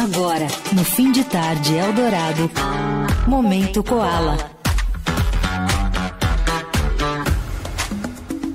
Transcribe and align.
Agora, 0.00 0.46
no 0.72 0.82
fim 0.82 1.12
de 1.12 1.22
tarde 1.24 1.74
Eldorado, 1.74 2.50
Momento 3.28 3.84
Koala. 3.84 4.38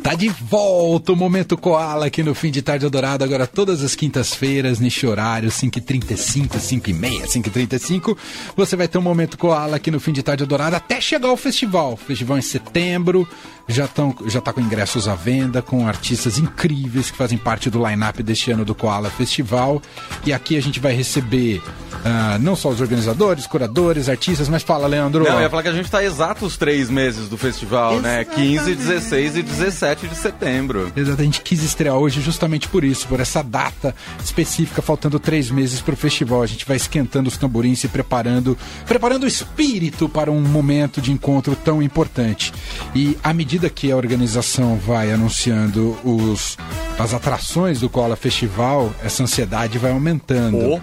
Tá 0.01 0.15
de 0.15 0.27
volta 0.27 1.13
o 1.13 1.15
Momento 1.15 1.55
Koala 1.55 2.07
aqui 2.07 2.23
no 2.23 2.33
Fim 2.33 2.49
de 2.49 2.61
Tarde 2.61 2.85
Adorado, 2.85 3.23
agora 3.23 3.45
todas 3.47 3.83
as 3.83 3.95
quintas-feiras, 3.95 4.79
neste 4.79 5.05
horário, 5.05 5.49
5h35, 5.49 6.57
5h30, 6.57 7.25
5h35. 7.25 8.17
Você 8.55 8.75
vai 8.75 8.87
ter 8.87 8.97
um 8.97 9.01
Momento 9.01 9.37
Koala 9.37 9.77
aqui 9.77 9.89
no 9.89 9.99
Fim 9.99 10.13
de 10.13 10.21
Tarde 10.21 10.43
Adorado 10.43 10.75
até 10.75 11.01
chegar 11.01 11.29
ao 11.29 11.37
festival. 11.37 11.97
Festival 11.97 12.37
em 12.37 12.43
setembro, 12.43 13.27
já, 13.67 13.87
tão, 13.87 14.15
já 14.27 14.39
tá 14.39 14.53
com 14.53 14.61
ingressos 14.61 15.07
à 15.07 15.15
venda, 15.15 15.61
com 15.61 15.87
artistas 15.87 16.37
incríveis 16.37 17.09
que 17.09 17.17
fazem 17.17 17.37
parte 17.37 17.69
do 17.69 17.85
line-up 17.85 18.21
deste 18.21 18.51
ano 18.51 18.63
do 18.63 18.75
Koala 18.75 19.09
Festival. 19.09 19.81
E 20.25 20.31
aqui 20.31 20.55
a 20.55 20.61
gente 20.61 20.79
vai 20.79 20.93
receber 20.93 21.57
uh, 21.57 22.39
não 22.39 22.55
só 22.55 22.69
os 22.69 22.79
organizadores, 22.79 23.47
curadores, 23.47 24.07
artistas, 24.07 24.47
mas 24.47 24.61
fala, 24.61 24.87
Leandro. 24.87 25.23
Não, 25.23 25.35
eu 25.35 25.41
ia 25.41 25.49
falar 25.49 25.63
que 25.63 25.69
a 25.69 25.73
gente 25.73 25.89
tá 25.89 26.03
exatos 26.03 26.57
três 26.57 26.89
meses 26.89 27.27
do 27.27 27.37
festival, 27.37 27.93
Exatamente. 27.93 28.29
né? 28.29 28.35
15, 28.35 28.75
16 28.75 29.35
e 29.37 29.41
17 29.41 30.07
de 30.07 30.15
setembro. 30.15 30.91
Exato, 30.95 31.21
a 31.21 31.25
gente 31.25 31.41
quis 31.41 31.63
estrear 31.63 31.95
hoje 31.95 32.21
justamente 32.21 32.67
por 32.67 32.83
isso, 32.83 33.07
por 33.07 33.19
essa 33.19 33.41
data 33.41 33.95
específica, 34.23 34.81
faltando 34.81 35.19
três 35.19 35.49
meses 35.49 35.81
para 35.81 35.93
o 35.93 35.97
festival. 35.97 36.43
A 36.43 36.47
gente 36.47 36.65
vai 36.65 36.77
esquentando 36.77 37.27
os 37.27 37.37
tamborins 37.37 37.83
e 37.83 37.87
preparando, 37.87 38.57
preparando 38.85 39.23
o 39.23 39.27
espírito 39.27 40.07
para 40.07 40.31
um 40.31 40.41
momento 40.41 41.01
de 41.01 41.11
encontro 41.11 41.55
tão 41.55 41.81
importante. 41.81 42.53
E 42.93 43.17
à 43.23 43.33
medida 43.33 43.54
que 43.69 43.91
a 43.91 43.95
organização 43.95 44.77
vai 44.77 45.11
anunciando 45.11 45.97
os, 46.03 46.57
as 46.99 47.13
atrações 47.13 47.79
do 47.79 47.89
Cola 47.89 48.15
Festival, 48.15 48.93
essa 49.03 49.23
ansiedade 49.23 49.77
vai 49.77 49.91
aumentando. 49.91 50.57
Oh. 50.57 50.81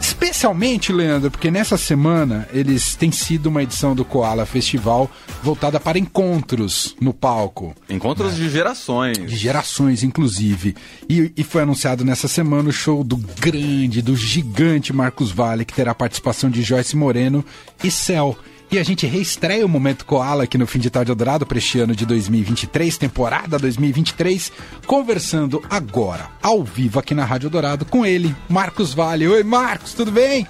Especialmente, 0.00 0.92
Leandro, 0.92 1.30
porque 1.30 1.50
nessa 1.50 1.76
semana 1.76 2.48
eles 2.52 2.96
têm 2.96 3.12
sido 3.12 3.46
uma 3.46 3.62
edição 3.62 3.94
do 3.94 4.04
Koala 4.04 4.44
Festival 4.44 5.08
voltada 5.42 5.78
para 5.78 5.98
encontros 5.98 6.96
no 7.00 7.14
palco. 7.14 7.72
Encontros 7.88 8.32
né? 8.32 8.38
de 8.38 8.50
gerações. 8.50 9.18
De 9.18 9.36
gerações, 9.36 10.02
inclusive. 10.02 10.74
E, 11.08 11.32
e, 11.36 11.44
foi 11.44 11.62
anunciado 11.62 12.04
nessa 12.04 12.26
semana 12.26 12.68
o 12.68 12.72
show 12.72 13.04
do 13.04 13.16
grande, 13.16 14.02
do 14.02 14.16
gigante 14.16 14.92
Marcos 14.92 15.30
Vale, 15.30 15.64
que 15.64 15.74
terá 15.74 15.94
participação 15.94 16.50
de 16.50 16.62
Joyce 16.62 16.96
Moreno 16.96 17.44
e 17.84 17.90
Céu. 17.90 18.36
E 18.72 18.78
a 18.78 18.82
gente 18.82 19.06
reestreia 19.06 19.66
o 19.66 19.68
Momento 19.68 20.06
Koala 20.06 20.44
aqui 20.44 20.56
no 20.56 20.66
Fim 20.66 20.78
de 20.78 20.88
Tarde 20.88 21.10
Eldorado 21.10 21.44
para 21.44 21.58
este 21.58 21.78
ano 21.78 21.94
de 21.94 22.06
2023, 22.06 22.96
temporada 22.96 23.58
2023, 23.58 24.50
conversando 24.86 25.62
agora, 25.68 26.30
ao 26.42 26.64
vivo 26.64 26.98
aqui 26.98 27.14
na 27.14 27.22
Rádio 27.22 27.50
Dourado, 27.50 27.84
com 27.84 28.06
ele, 28.06 28.34
Marcos 28.48 28.94
Vale. 28.94 29.28
Oi, 29.28 29.42
Marcos, 29.42 29.92
tudo 29.92 30.10
bem? 30.10 30.46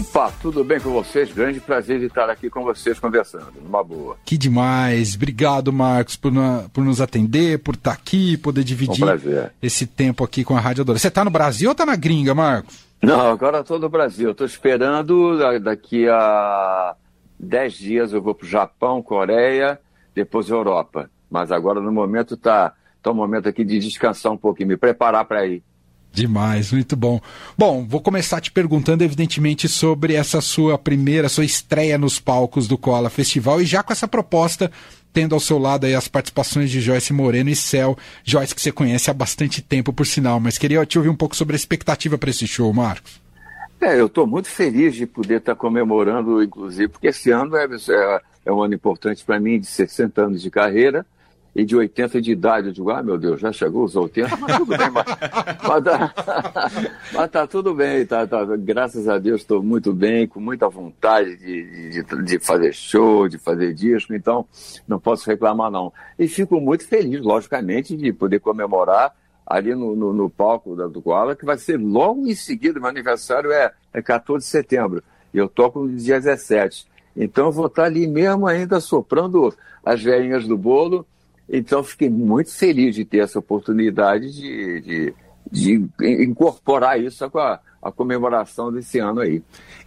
Opa, 0.00 0.32
tudo 0.42 0.64
bem 0.64 0.80
com 0.80 0.90
vocês? 0.90 1.32
Grande 1.32 1.60
prazer 1.60 2.00
de 2.00 2.06
estar 2.06 2.28
aqui 2.28 2.50
com 2.50 2.64
vocês 2.64 2.98
conversando, 2.98 3.52
numa 3.62 3.84
boa. 3.84 4.16
Que 4.24 4.36
demais. 4.36 5.14
Obrigado, 5.14 5.72
Marcos, 5.72 6.16
por, 6.16 6.32
na, 6.32 6.64
por 6.72 6.82
nos 6.82 7.00
atender, 7.00 7.60
por 7.60 7.76
estar 7.76 7.92
aqui, 7.92 8.36
poder 8.38 8.64
dividir 8.64 9.04
um 9.04 9.48
esse 9.62 9.86
tempo 9.86 10.24
aqui 10.24 10.42
com 10.42 10.56
a 10.56 10.60
Rádio 10.60 10.84
Dourado. 10.84 11.00
Você 11.00 11.06
está 11.06 11.24
no 11.24 11.30
Brasil 11.30 11.68
ou 11.68 11.72
está 11.72 11.86
na 11.86 11.94
gringa, 11.94 12.34
Marcos? 12.34 12.74
Não, 13.00 13.20
agora 13.20 13.60
estou 13.60 13.78
no 13.78 13.88
Brasil. 13.88 14.32
Estou 14.32 14.46
esperando 14.48 15.38
daqui 15.60 16.08
a 16.08 16.96
10 17.42 17.74
dias 17.74 18.12
eu 18.12 18.22
vou 18.22 18.34
para 18.34 18.46
o 18.46 18.48
Japão, 18.48 19.02
Coreia, 19.02 19.80
depois 20.14 20.48
Europa. 20.48 21.10
Mas 21.28 21.50
agora 21.50 21.80
no 21.80 21.90
momento 21.90 22.34
está 22.34 22.72
tá 23.02 23.10
um 23.10 23.14
momento 23.14 23.48
aqui 23.48 23.64
de 23.64 23.78
descansar 23.78 24.32
um 24.32 24.36
pouquinho, 24.36 24.68
me 24.68 24.76
preparar 24.76 25.24
para 25.24 25.44
ir. 25.46 25.62
Demais, 26.12 26.72
muito 26.72 26.94
bom. 26.94 27.18
Bom, 27.56 27.86
vou 27.86 28.00
começar 28.00 28.38
te 28.40 28.52
perguntando, 28.52 29.02
evidentemente, 29.02 29.66
sobre 29.66 30.14
essa 30.14 30.42
sua 30.42 30.76
primeira, 30.76 31.28
sua 31.28 31.44
estreia 31.44 31.96
nos 31.96 32.20
palcos 32.20 32.68
do 32.68 32.76
Cola 32.76 33.08
Festival 33.08 33.62
e 33.62 33.64
já 33.64 33.82
com 33.82 33.94
essa 33.94 34.06
proposta, 34.06 34.70
tendo 35.10 35.34
ao 35.34 35.40
seu 35.40 35.58
lado 35.58 35.86
aí 35.86 35.94
as 35.94 36.08
participações 36.08 36.70
de 36.70 36.82
Joyce 36.82 37.14
Moreno 37.14 37.48
e 37.48 37.56
Céu. 37.56 37.96
Joyce, 38.22 38.54
que 38.54 38.60
você 38.60 38.70
conhece 38.70 39.10
há 39.10 39.14
bastante 39.14 39.62
tempo, 39.62 39.90
por 39.90 40.06
sinal, 40.06 40.38
mas 40.38 40.58
queria 40.58 40.84
te 40.84 40.98
ouvir 40.98 41.08
um 41.08 41.16
pouco 41.16 41.34
sobre 41.34 41.54
a 41.54 41.58
expectativa 41.58 42.18
para 42.18 42.28
esse 42.28 42.46
show, 42.46 42.70
Marcos. 42.74 43.21
É, 43.82 44.00
eu 44.00 44.06
estou 44.06 44.28
muito 44.28 44.48
feliz 44.48 44.94
de 44.94 45.06
poder 45.06 45.38
estar 45.38 45.56
tá 45.56 45.58
comemorando, 45.58 46.40
inclusive, 46.40 46.86
porque 46.86 47.08
esse 47.08 47.32
ano 47.32 47.56
é, 47.56 47.64
é, 47.64 48.20
é 48.46 48.52
um 48.52 48.62
ano 48.62 48.74
importante 48.74 49.24
para 49.24 49.40
mim, 49.40 49.58
de 49.58 49.66
60 49.66 50.22
anos 50.22 50.40
de 50.40 50.48
carreira 50.52 51.04
e 51.52 51.64
de 51.64 51.74
80 51.74 52.22
de 52.22 52.30
idade. 52.30 52.68
Eu 52.68 52.72
digo, 52.72 52.90
ah, 52.90 53.02
meu 53.02 53.18
Deus, 53.18 53.40
já 53.40 53.52
chegou 53.52 53.82
os 53.82 53.96
80, 53.96 54.36
mas 54.36 54.56
tudo 54.56 54.78
bem, 54.78 54.88
mas, 54.88 55.04
mas, 55.68 55.84
tá, 55.84 56.14
mas 57.12 57.30
tá 57.32 57.46
tudo 57.48 57.74
bem, 57.74 58.06
tá, 58.06 58.24
tá, 58.24 58.44
graças 58.56 59.08
a 59.08 59.18
Deus 59.18 59.40
estou 59.40 59.60
muito 59.60 59.92
bem, 59.92 60.28
com 60.28 60.38
muita 60.38 60.68
vontade 60.68 61.36
de, 61.36 61.90
de, 61.90 62.22
de, 62.22 62.38
fazer 62.38 62.72
show, 62.72 63.28
de 63.28 63.36
fazer 63.36 63.74
disco, 63.74 64.14
então 64.14 64.46
não 64.86 65.00
posso 65.00 65.28
reclamar 65.28 65.72
não. 65.72 65.92
E 66.16 66.28
fico 66.28 66.60
muito 66.60 66.86
feliz, 66.86 67.20
logicamente, 67.20 67.96
de 67.96 68.12
poder 68.12 68.38
comemorar 68.38 69.12
ali 69.46 69.74
no, 69.74 69.94
no, 69.94 70.12
no 70.12 70.30
palco 70.30 70.74
da, 70.74 70.86
do 70.86 71.02
Koala, 71.02 71.36
que 71.36 71.44
vai 71.44 71.58
ser 71.58 71.78
logo 71.78 72.26
em 72.26 72.34
seguida, 72.34 72.80
meu 72.80 72.88
aniversário 72.88 73.52
é, 73.52 73.72
é 73.92 74.00
14 74.00 74.44
de 74.44 74.50
setembro, 74.50 75.02
e 75.32 75.38
eu 75.38 75.48
toco 75.48 75.80
no 75.80 75.96
dia 75.96 76.20
17. 76.20 76.86
Então 77.16 77.46
eu 77.46 77.52
vou 77.52 77.66
estar 77.66 77.84
ali 77.84 78.06
mesmo 78.06 78.46
ainda 78.46 78.80
soprando 78.80 79.54
as 79.84 80.02
velhinhas 80.02 80.46
do 80.46 80.56
bolo, 80.56 81.06
então 81.48 81.82
fiquei 81.82 82.08
muito 82.08 82.54
feliz 82.54 82.94
de 82.94 83.04
ter 83.04 83.18
essa 83.18 83.38
oportunidade 83.38 84.32
de, 84.32 84.80
de, 84.80 85.14
de 85.50 85.90
incorporar 86.00 87.00
isso 87.00 87.28
com 87.30 87.38
a, 87.38 87.60
a 87.82 87.90
comemoração 87.90 88.72
desse 88.72 88.98
ano 89.00 89.20
aí. 89.20 89.42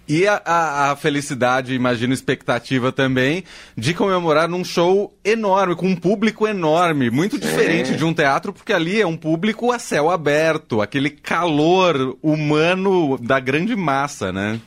E 0.08 0.28
a, 0.28 0.42
a, 0.46 0.92
a, 0.92 0.96
felicidade, 0.96 1.74
imagino, 1.74 2.14
expectativa 2.14 2.92
também, 2.92 3.44
de 3.76 3.94
comemorar 3.94 4.48
num 4.48 4.64
show 4.64 5.14
enorme, 5.24 5.76
com 5.76 5.88
um 5.88 5.96
público 5.96 6.46
enorme, 6.46 7.10
muito 7.10 7.40
diferente 7.40 7.94
é. 7.94 7.96
de 7.96 8.04
um 8.04 8.14
teatro, 8.14 8.54
porque 8.54 8.74
ali 8.74 9.02
é 9.02 9.08
um 9.08 9.18
público 9.18 9.72
a 9.72 9.80
céu 9.80 10.12
aberto, 10.12 10.82
aquele 10.82 11.10
calor 11.10 12.18
humano 12.22 13.18
da 13.18 13.40
grande 13.40 13.76
massa, 13.76 14.32
né? 14.32 14.60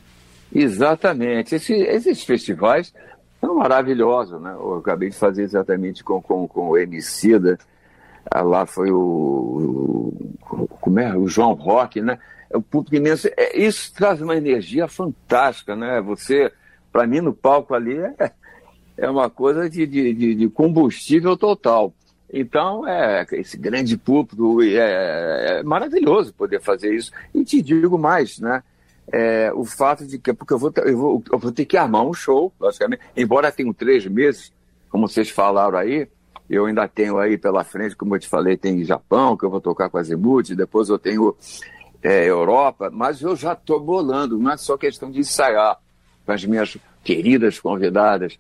Exatamente. 0.53 1.55
Esse, 1.55 1.75
esses 1.75 2.25
festivais 2.25 2.93
são 3.41 3.57
maravilhosos, 3.57 4.41
né? 4.41 4.53
Eu 4.59 4.79
acabei 4.79 5.11
de 5.11 5.17
fazer 5.17 5.43
exatamente 5.43 6.03
com, 6.03 6.21
com, 6.21 6.49
com 6.49 6.71
o 6.71 6.79
Emicida, 6.79 7.59
ah, 7.61 7.65
lá 8.35 8.67
foi 8.67 8.91
o, 8.91 10.13
como 10.81 11.01
é? 11.01 11.17
o 11.17 11.27
João 11.27 11.53
Roque, 11.53 12.01
né? 12.01 12.19
É 12.51 12.57
o 12.57 12.63
público 12.63 12.97
imenso. 12.97 13.29
É, 13.37 13.59
isso 13.59 13.93
traz 13.95 14.21
uma 14.21 14.37
energia 14.37 14.89
fantástica, 14.89 15.77
né? 15.77 16.01
Você, 16.01 16.53
para 16.93 17.07
mim, 17.07 17.21
no 17.21 17.33
palco 17.33 17.75
ali 17.75 17.99
é, 17.99 18.33
é 18.97 19.11
uma 19.11 19.29
coisa 19.29 19.69
de, 19.69 19.87
de, 19.87 20.35
de 20.35 20.49
combustível 20.49 21.37
total. 21.37 21.93
Então, 22.31 22.87
é, 22.87 23.27
esse 23.33 23.57
grande 23.57 23.97
público, 23.97 24.63
é, 24.63 25.61
é, 25.61 25.63
maravilhoso 25.63 26.35
poder 26.35 26.61
fazer 26.61 26.95
isso. 26.95 27.11
E 27.35 27.45
te 27.45 27.63
digo 27.63 27.97
mais, 27.99 28.39
né? 28.39 28.63
É, 29.11 29.51
o 29.55 29.65
fato 29.65 30.07
de 30.07 30.19
que, 30.19 30.35
porque 30.35 30.53
eu 30.53 30.59
vou, 30.59 30.71
eu, 30.85 30.99
vou, 30.99 31.23
eu 31.33 31.39
vou 31.39 31.51
ter 31.51 31.65
que 31.65 31.79
armar 31.79 32.05
um 32.05 32.13
show, 32.13 32.53
logicamente, 32.61 33.03
embora 33.17 33.51
tenha 33.51 33.73
três 33.73 34.07
meses, 34.07 34.53
como 34.91 35.09
vocês 35.09 35.31
falaram 35.31 35.79
aí, 35.79 36.07
eu 36.49 36.67
ainda 36.67 36.89
tenho 36.89 37.19
aí 37.19 37.37
pela 37.37 37.63
frente, 37.63 37.95
como 37.95 38.15
eu 38.15 38.19
te 38.19 38.29
falei, 38.29 38.57
tem 38.57 38.85
Japão, 38.85 39.37
que 39.37 39.45
eu 39.45 39.51
vou 39.51 39.61
tocar 39.61 39.91
com 39.91 39.99
a 39.99 40.03
Zemute, 40.03 40.55
depois 40.55 40.89
eu 40.89 40.99
tenho 40.99 41.37
é, 42.03 42.25
Europa, 42.25 42.91
mas 42.91 43.21
eu 43.21 43.37
já 43.37 43.53
estou 43.53 43.81
bolando, 43.81 44.39
não 44.39 44.51
é 44.51 44.57
só 44.57 44.77
questão 44.77 45.11
de 45.11 45.21
ensaiar 45.21 45.79
com 46.25 46.33
as 46.33 46.45
minhas 46.45 46.77
queridas 47.05 47.59
convidadas, 47.59 48.39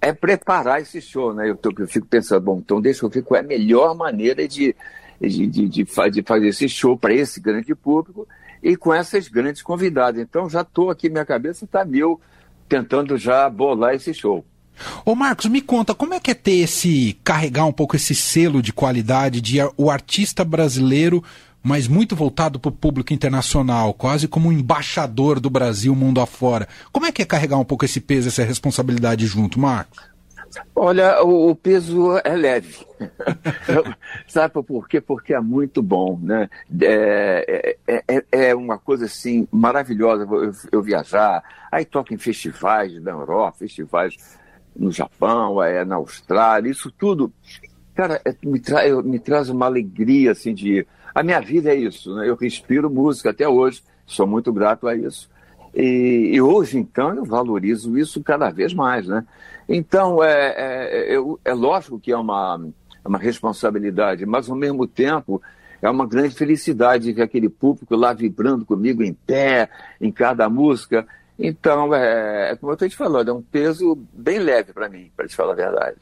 é 0.00 0.12
preparar 0.12 0.80
esse 0.80 1.00
show, 1.00 1.34
né? 1.34 1.50
Eu, 1.50 1.56
tô, 1.56 1.72
eu 1.78 1.86
fico 1.86 2.06
pensando, 2.06 2.40
bom, 2.40 2.58
então 2.58 2.80
deixa 2.80 3.04
eu 3.04 3.10
ver 3.10 3.22
qual 3.22 3.38
é 3.38 3.44
a 3.44 3.46
melhor 3.46 3.94
maneira 3.94 4.48
de, 4.48 4.74
de, 5.20 5.46
de, 5.46 5.68
de, 5.68 5.84
de 5.84 6.22
fazer 6.22 6.48
esse 6.48 6.68
show 6.68 6.96
para 6.96 7.12
esse 7.12 7.40
grande 7.40 7.74
público 7.74 8.26
e 8.62 8.76
com 8.76 8.94
essas 8.94 9.28
grandes 9.28 9.62
convidadas. 9.62 10.20
Então 10.20 10.48
já 10.48 10.62
estou 10.62 10.90
aqui, 10.90 11.10
minha 11.10 11.24
cabeça 11.24 11.66
está 11.66 11.84
mil, 11.84 12.18
tentando 12.68 13.16
já 13.18 13.48
bolar 13.50 13.94
esse 13.94 14.14
show. 14.14 14.44
Ô 15.04 15.14
Marcos, 15.14 15.46
me 15.46 15.60
conta, 15.60 15.94
como 15.94 16.14
é 16.14 16.20
que 16.20 16.30
é 16.30 16.34
ter 16.34 16.58
esse, 16.58 17.18
carregar 17.24 17.66
um 17.66 17.72
pouco 17.72 17.96
esse 17.96 18.14
selo 18.14 18.62
de 18.62 18.72
qualidade 18.72 19.40
de 19.40 19.58
o 19.76 19.90
artista 19.90 20.44
brasileiro 20.44 21.22
mas 21.62 21.86
muito 21.86 22.16
voltado 22.16 22.58
para 22.58 22.70
o 22.70 22.72
público 22.72 23.12
internacional, 23.12 23.92
quase 23.92 24.26
como 24.26 24.48
um 24.48 24.52
embaixador 24.52 25.38
do 25.38 25.50
Brasil 25.50 25.94
mundo 25.94 26.20
afora. 26.20 26.66
Como 26.90 27.04
é 27.04 27.12
que 27.12 27.20
é 27.20 27.26
carregar 27.26 27.58
um 27.58 27.64
pouco 27.64 27.84
esse 27.84 28.00
peso, 28.00 28.28
essa 28.28 28.42
responsabilidade 28.42 29.26
junto, 29.26 29.60
Marcos? 29.60 30.10
Olha, 30.74 31.22
o, 31.22 31.50
o 31.50 31.54
peso 31.54 32.18
é 32.24 32.34
leve. 32.34 32.84
Sabe 34.26 34.62
por 34.62 34.88
quê? 34.88 35.00
Porque 35.00 35.32
é 35.32 35.40
muito 35.40 35.80
bom, 35.80 36.18
né? 36.20 36.48
É, 36.80 37.76
é, 37.86 38.04
é, 38.08 38.48
é 38.48 38.54
uma 38.54 38.76
coisa 38.76 39.04
assim 39.04 39.46
maravilhosa 39.52 40.26
eu, 40.28 40.52
eu, 40.72 40.82
viajar. 40.82 41.42
Aí 41.70 41.84
toco 41.84 42.12
em 42.12 42.18
festivais 42.18 43.00
da 43.00 43.12
Europa, 43.12 43.58
festivais 43.58 44.16
no 44.76 44.90
Japão, 44.90 45.62
é, 45.62 45.84
na 45.84 45.96
Austrália, 45.96 46.70
isso 46.70 46.90
tudo, 46.90 47.32
cara, 47.94 48.20
é, 48.24 48.34
me, 48.44 48.60
tra 48.60 49.02
me 49.02 49.18
traz 49.18 49.48
uma 49.48 49.66
alegria 49.66 50.32
assim 50.32 50.54
de 50.54 50.86
a 51.14 51.22
minha 51.22 51.40
vida 51.40 51.70
é 51.70 51.74
isso, 51.74 52.14
né? 52.14 52.28
eu 52.28 52.36
respiro 52.36 52.88
música 52.88 53.30
até 53.30 53.48
hoje, 53.48 53.82
sou 54.06 54.26
muito 54.26 54.52
grato 54.52 54.86
a 54.86 54.94
isso. 54.94 55.28
E, 55.74 56.30
e, 56.32 56.40
hoje, 56.40 56.78
então, 56.78 57.14
eu 57.14 57.24
valorizo 57.24 57.96
isso 57.96 58.22
cada 58.22 58.50
vez 58.50 58.74
mais, 58.74 59.06
né? 59.06 59.24
Então, 59.68 60.22
é, 60.22 60.54
é, 60.56 61.14
é, 61.14 61.18
é 61.44 61.54
lógico 61.54 62.00
que 62.00 62.10
é 62.10 62.16
uma, 62.16 62.60
é 63.04 63.08
uma 63.08 63.18
responsabilidade, 63.18 64.26
mas 64.26 64.50
ao 64.50 64.56
mesmo 64.56 64.86
tempo 64.86 65.40
é 65.80 65.88
uma 65.88 66.06
grande 66.06 66.34
felicidade 66.34 67.12
ver 67.12 67.22
aquele 67.22 67.48
público 67.48 67.94
lá 67.96 68.12
vibrando 68.12 68.66
comigo 68.66 69.02
em 69.02 69.14
pé, 69.14 69.68
em 70.00 70.10
cada 70.10 70.48
música. 70.48 71.06
Então, 71.40 71.94
é, 71.94 72.52
é 72.52 72.56
como 72.56 72.70
eu 72.70 72.74
estou 72.74 72.88
te 72.88 72.96
falando, 72.96 73.30
é 73.30 73.34
um 73.34 73.40
peso 73.40 73.96
bem 74.12 74.38
leve 74.38 74.74
para 74.74 74.88
mim, 74.88 75.10
para 75.16 75.26
te 75.26 75.34
falar 75.34 75.52
a 75.52 75.56
verdade. 75.56 75.96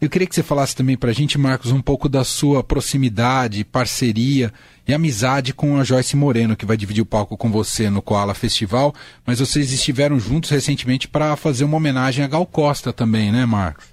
Eu 0.00 0.10
queria 0.10 0.26
que 0.26 0.34
você 0.34 0.42
falasse 0.42 0.74
também 0.74 0.96
para 0.96 1.10
a 1.10 1.12
gente, 1.12 1.38
Marcos, 1.38 1.70
um 1.70 1.80
pouco 1.80 2.08
da 2.08 2.24
sua 2.24 2.62
proximidade, 2.64 3.64
parceria 3.64 4.52
e 4.86 4.92
amizade 4.92 5.54
com 5.54 5.78
a 5.78 5.84
Joyce 5.84 6.16
Moreno, 6.16 6.56
que 6.56 6.66
vai 6.66 6.76
dividir 6.76 7.00
o 7.00 7.06
palco 7.06 7.36
com 7.36 7.50
você 7.50 7.88
no 7.88 8.02
Koala 8.02 8.34
Festival. 8.34 8.92
Mas 9.24 9.38
vocês 9.38 9.72
estiveram 9.72 10.18
juntos 10.18 10.50
recentemente 10.50 11.06
para 11.06 11.36
fazer 11.36 11.64
uma 11.64 11.76
homenagem 11.76 12.24
a 12.24 12.28
Gal 12.28 12.44
Costa 12.44 12.92
também, 12.92 13.30
né, 13.30 13.46
Marcos? 13.46 13.86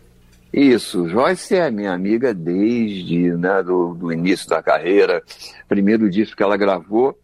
Isso, 0.52 1.08
Joyce 1.08 1.56
é 1.56 1.70
minha 1.70 1.94
amiga 1.94 2.34
desde 2.34 3.32
né, 3.38 3.62
do, 3.62 3.94
do 3.94 4.12
início 4.12 4.50
da 4.50 4.64
carreira. 4.64 5.22
Primeiro 5.68 6.10
disco 6.10 6.36
que 6.36 6.42
ela 6.42 6.58
gravou, 6.58 7.16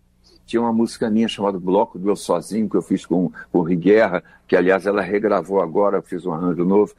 tinha 0.46 0.62
uma 0.62 0.72
música 0.72 1.10
minha 1.10 1.28
chamada 1.28 1.60
Bloco 1.60 1.98
do 1.98 2.10
Eu 2.10 2.16
Sozinho, 2.16 2.70
que 2.70 2.78
eu 2.78 2.82
fiz 2.82 3.06
com, 3.06 3.32
com 3.52 3.60
o 3.60 3.64
Riguerra, 3.64 4.24
que 4.48 4.56
aliás 4.56 4.86
ela 4.86 5.02
regravou 5.02 5.62
agora, 5.62 5.98
eu 5.98 6.04
fiz 6.04 6.26
um 6.26 6.34
arranjo 6.34 6.64
novo. 6.64 6.94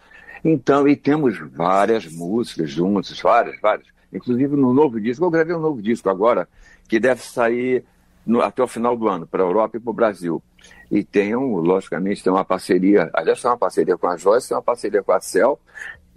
Então, 0.44 0.86
e 0.86 0.96
temos 0.96 1.38
várias 1.38 2.06
músicas 2.06 2.70
juntos, 2.70 3.20
várias, 3.20 3.60
várias. 3.60 3.86
Inclusive 4.12 4.56
no 4.56 4.72
novo 4.72 5.00
disco, 5.00 5.24
eu 5.24 5.30
gravei 5.30 5.54
um 5.54 5.60
novo 5.60 5.82
disco 5.82 6.08
agora, 6.08 6.48
que 6.88 6.98
deve 7.00 7.22
sair 7.22 7.84
no, 8.26 8.40
até 8.40 8.62
o 8.62 8.66
final 8.66 8.96
do 8.96 9.08
ano, 9.08 9.26
para 9.26 9.42
a 9.42 9.46
Europa 9.46 9.76
e 9.76 9.80
para 9.80 9.90
o 9.90 9.94
Brasil. 9.94 10.42
E 10.90 11.04
tem, 11.04 11.36
um, 11.36 11.56
logicamente, 11.56 12.22
tem 12.22 12.32
uma 12.32 12.44
parceria, 12.44 13.10
aliás, 13.12 13.40
tem 13.40 13.50
uma 13.50 13.56
parceria 13.56 13.96
com 13.96 14.06
a 14.08 14.16
Joyce, 14.16 14.48
tem 14.48 14.56
uma 14.56 14.62
parceria 14.62 15.02
com 15.02 15.12
a 15.12 15.20
Cel, 15.20 15.58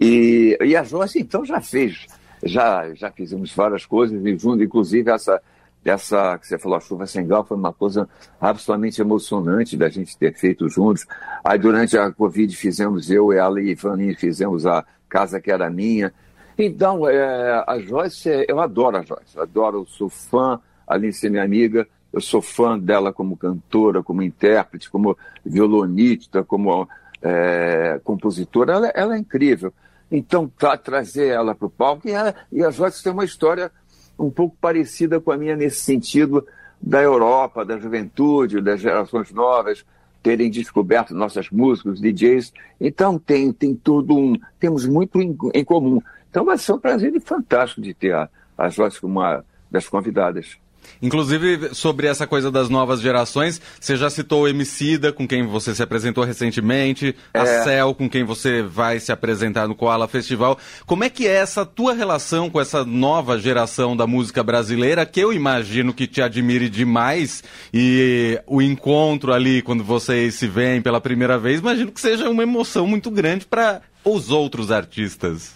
e, 0.00 0.56
e 0.60 0.76
a 0.76 0.82
Joyce, 0.82 1.20
então, 1.20 1.44
já 1.44 1.60
fez, 1.60 2.06
já, 2.42 2.92
já 2.94 3.10
fizemos 3.10 3.54
várias 3.54 3.86
coisas, 3.86 4.20
junto, 4.40 4.62
inclusive, 4.62 5.10
essa, 5.10 5.40
essa 5.84 6.38
que 6.38 6.46
você 6.46 6.58
falou, 6.58 6.76
a 6.76 6.80
chuva 6.80 7.06
sem 7.06 7.26
gal, 7.26 7.44
foi 7.44 7.56
uma 7.56 7.72
coisa 7.72 8.08
absolutamente 8.40 9.00
emocionante 9.00 9.76
da 9.76 9.88
gente 9.88 10.16
ter 10.16 10.34
feito 10.34 10.68
juntos. 10.68 11.06
Aí 11.42 11.58
durante 11.58 11.96
a 11.96 12.12
Covid 12.12 12.54
fizemos, 12.54 13.10
eu, 13.10 13.32
ela 13.32 13.60
e 13.60 13.70
Ivaninho, 13.70 14.16
fizemos 14.18 14.66
a 14.66 14.84
Casa 15.08 15.40
Que 15.40 15.50
Era 15.50 15.70
Minha. 15.70 16.12
Então, 16.58 17.08
é, 17.08 17.64
a 17.66 17.78
Joyce, 17.78 18.44
eu 18.46 18.60
adoro 18.60 18.98
a 18.98 19.02
Joyce, 19.02 19.38
adoro, 19.38 19.86
sou 19.86 20.10
fã, 20.10 20.60
além 20.86 21.10
de 21.10 21.16
ser 21.16 21.30
minha 21.30 21.44
amiga, 21.44 21.88
eu 22.12 22.20
sou 22.20 22.42
fã 22.42 22.78
dela 22.78 23.12
como 23.12 23.36
cantora, 23.36 24.02
como 24.02 24.22
intérprete, 24.22 24.90
como 24.90 25.16
violonista, 25.44 26.44
como 26.44 26.86
é, 27.22 28.00
compositora, 28.04 28.74
ela, 28.74 28.88
ela, 28.88 29.14
é 29.14 29.18
incrível. 29.18 29.72
Então, 30.10 30.48
tá, 30.48 30.76
trazer 30.76 31.28
ela 31.28 31.54
para 31.54 31.66
o 31.66 31.70
palco, 31.70 32.08
e, 32.08 32.10
ela, 32.10 32.34
e 32.52 32.62
a 32.64 32.70
Joyce 32.70 33.02
tem 33.02 33.12
uma 33.12 33.24
história 33.24 33.70
um 34.20 34.30
pouco 34.30 34.56
parecida 34.60 35.20
com 35.20 35.32
a 35.32 35.36
minha 35.36 35.56
nesse 35.56 35.80
sentido 35.80 36.46
da 36.80 37.02
Europa, 37.02 37.64
da 37.64 37.78
juventude, 37.78 38.60
das 38.60 38.80
gerações 38.80 39.30
novas 39.32 39.84
terem 40.22 40.50
descoberto 40.50 41.14
nossas 41.14 41.50
músicas, 41.50 42.00
DJs. 42.00 42.52
Então 42.80 43.18
tem, 43.18 43.52
tem 43.52 43.74
tudo 43.74 44.16
um, 44.16 44.36
temos 44.58 44.86
muito 44.86 45.20
em, 45.20 45.36
em 45.54 45.64
comum. 45.64 46.00
Então 46.28 46.44
vai 46.44 46.58
ser 46.58 46.72
um 46.72 46.78
prazer 46.78 47.18
fantástico 47.20 47.80
de 47.80 47.94
ter 47.94 48.14
a, 48.14 48.28
a 48.56 48.68
Joyce 48.68 49.00
como 49.00 49.18
uma 49.20 49.44
das 49.70 49.88
convidadas. 49.88 50.58
Inclusive, 51.02 51.74
sobre 51.74 52.06
essa 52.06 52.26
coisa 52.26 52.50
das 52.50 52.68
novas 52.68 53.00
gerações, 53.00 53.60
você 53.80 53.96
já 53.96 54.10
citou 54.10 54.42
o 54.42 54.48
Emicida, 54.48 55.12
com 55.12 55.26
quem 55.26 55.46
você 55.46 55.74
se 55.74 55.82
apresentou 55.82 56.24
recentemente, 56.24 57.14
é. 57.32 57.38
a 57.38 57.64
Cel, 57.64 57.94
com 57.94 58.08
quem 58.08 58.24
você 58.24 58.62
vai 58.62 59.00
se 59.00 59.12
apresentar 59.12 59.66
no 59.68 59.74
Koala 59.74 60.08
Festival. 60.08 60.58
Como 60.86 61.04
é 61.04 61.10
que 61.10 61.26
é 61.26 61.34
essa 61.34 61.64
tua 61.64 61.94
relação 61.94 62.50
com 62.50 62.60
essa 62.60 62.84
nova 62.84 63.38
geração 63.38 63.96
da 63.96 64.06
música 64.06 64.42
brasileira, 64.42 65.06
que 65.06 65.20
eu 65.20 65.32
imagino 65.32 65.92
que 65.92 66.06
te 66.06 66.22
admire 66.22 66.68
demais, 66.68 67.42
e 67.72 68.40
o 68.46 68.60
encontro 68.60 69.32
ali, 69.32 69.62
quando 69.62 69.84
vocês 69.84 70.34
se 70.34 70.46
veem 70.46 70.82
pela 70.82 71.00
primeira 71.00 71.38
vez, 71.38 71.60
imagino 71.60 71.90
que 71.92 72.00
seja 72.00 72.28
uma 72.28 72.42
emoção 72.42 72.86
muito 72.86 73.10
grande 73.10 73.46
para 73.46 73.80
os 74.04 74.30
outros 74.30 74.70
artistas. 74.70 75.54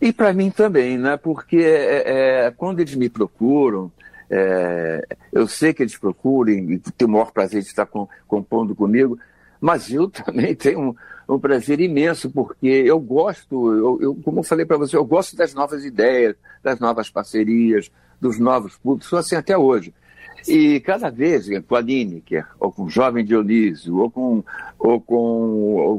E 0.00 0.12
para 0.12 0.32
mim 0.32 0.50
também, 0.50 0.98
né? 0.98 1.16
Porque 1.16 1.58
é, 1.58 2.46
é, 2.46 2.50
quando 2.50 2.80
eles 2.80 2.94
me 2.96 3.08
procuram, 3.08 3.90
é, 4.34 5.06
eu 5.30 5.46
sei 5.46 5.74
que 5.74 5.82
eles 5.82 5.98
procuram 5.98 6.50
e 6.52 6.78
têm 6.78 7.06
o 7.06 7.10
maior 7.10 7.30
prazer 7.32 7.60
de 7.60 7.68
estar 7.68 7.84
com, 7.84 8.08
compondo 8.26 8.74
comigo, 8.74 9.18
mas 9.60 9.92
eu 9.92 10.08
também 10.10 10.54
tenho 10.54 10.80
um, 11.28 11.34
um 11.34 11.38
prazer 11.38 11.80
imenso, 11.80 12.30
porque 12.30 12.66
eu 12.66 12.98
gosto, 12.98 13.74
eu, 13.74 13.98
eu 14.00 14.14
como 14.24 14.40
eu 14.40 14.42
falei 14.42 14.64
para 14.64 14.78
você, 14.78 14.96
eu 14.96 15.04
gosto 15.04 15.36
das 15.36 15.52
novas 15.52 15.84
ideias, 15.84 16.34
das 16.62 16.80
novas 16.80 17.10
parcerias, 17.10 17.92
dos 18.18 18.38
novos 18.38 18.74
públicos, 18.78 19.10
sou 19.10 19.18
assim 19.18 19.36
até 19.36 19.56
hoje. 19.56 19.92
E 20.48 20.80
cada 20.80 21.10
vez, 21.10 21.46
com 21.68 21.76
a 21.76 21.80
Lineker, 21.80 22.46
ou 22.58 22.72
com 22.72 22.84
o 22.84 22.90
Jovem 22.90 23.24
Dionísio, 23.24 23.98
ou 23.98 24.10
com, 24.10 24.42
ou 24.78 24.98
com, 24.98 25.14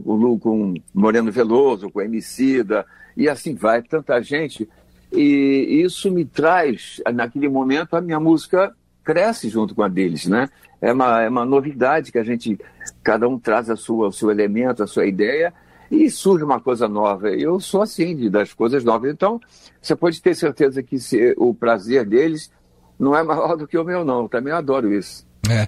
ou 0.04 0.40
com 0.40 0.74
Moreno 0.92 1.32
Veloso, 1.32 1.86
ou 1.86 1.92
com 1.92 2.00
a 2.00 2.06
Emicida, 2.06 2.84
e 3.16 3.30
assim 3.30 3.54
vai, 3.54 3.84
tanta 3.84 4.20
gente 4.22 4.68
e 5.14 5.82
isso 5.84 6.12
me 6.12 6.26
traz, 6.26 7.02
naquele 7.14 7.48
momento, 7.48 7.96
a 7.96 8.02
minha 8.02 8.20
música 8.20 8.76
cresce 9.04 9.50
junto 9.50 9.76
com 9.76 9.84
a 9.84 9.88
deles, 9.88 10.26
né? 10.26 10.50
É 10.82 10.92
uma, 10.92 11.22
é 11.22 11.30
uma 11.30 11.46
novidade 11.46 12.12
que 12.12 12.18
a 12.18 12.24
gente, 12.24 12.60
cada 13.04 13.28
um 13.28 13.40
traz 13.40 13.70
a 13.70 13.76
sua, 13.76 14.08
o 14.08 14.12
seu 14.12 14.32
elemento, 14.32 14.84
a 14.84 14.88
sua 14.88 15.06
ideia, 15.06 15.54
e 15.92 16.10
surge 16.10 16.44
uma 16.44 16.60
coisa 16.60 16.88
nova. 16.88 17.30
Eu 17.30 17.60
sou 17.60 17.82
assim, 17.82 18.16
de, 18.16 18.30
das 18.30 18.54
coisas 18.54 18.84
novas. 18.84 19.12
Então, 19.12 19.40
você 19.82 19.96
pode 19.96 20.22
ter 20.22 20.36
certeza 20.36 20.82
que 20.82 21.00
se, 21.00 21.34
o 21.38 21.54
prazer 21.54 22.06
deles 22.06 22.52
não 23.00 23.16
é 23.16 23.24
maior 23.24 23.56
do 23.58 23.68
que 23.68 23.78
o 23.78 23.84
meu, 23.84 24.04
não. 24.04 24.24
Eu 24.24 24.30
também 24.30 24.52
adoro 24.52 24.94
isso. 24.94 25.26
É. 25.50 25.68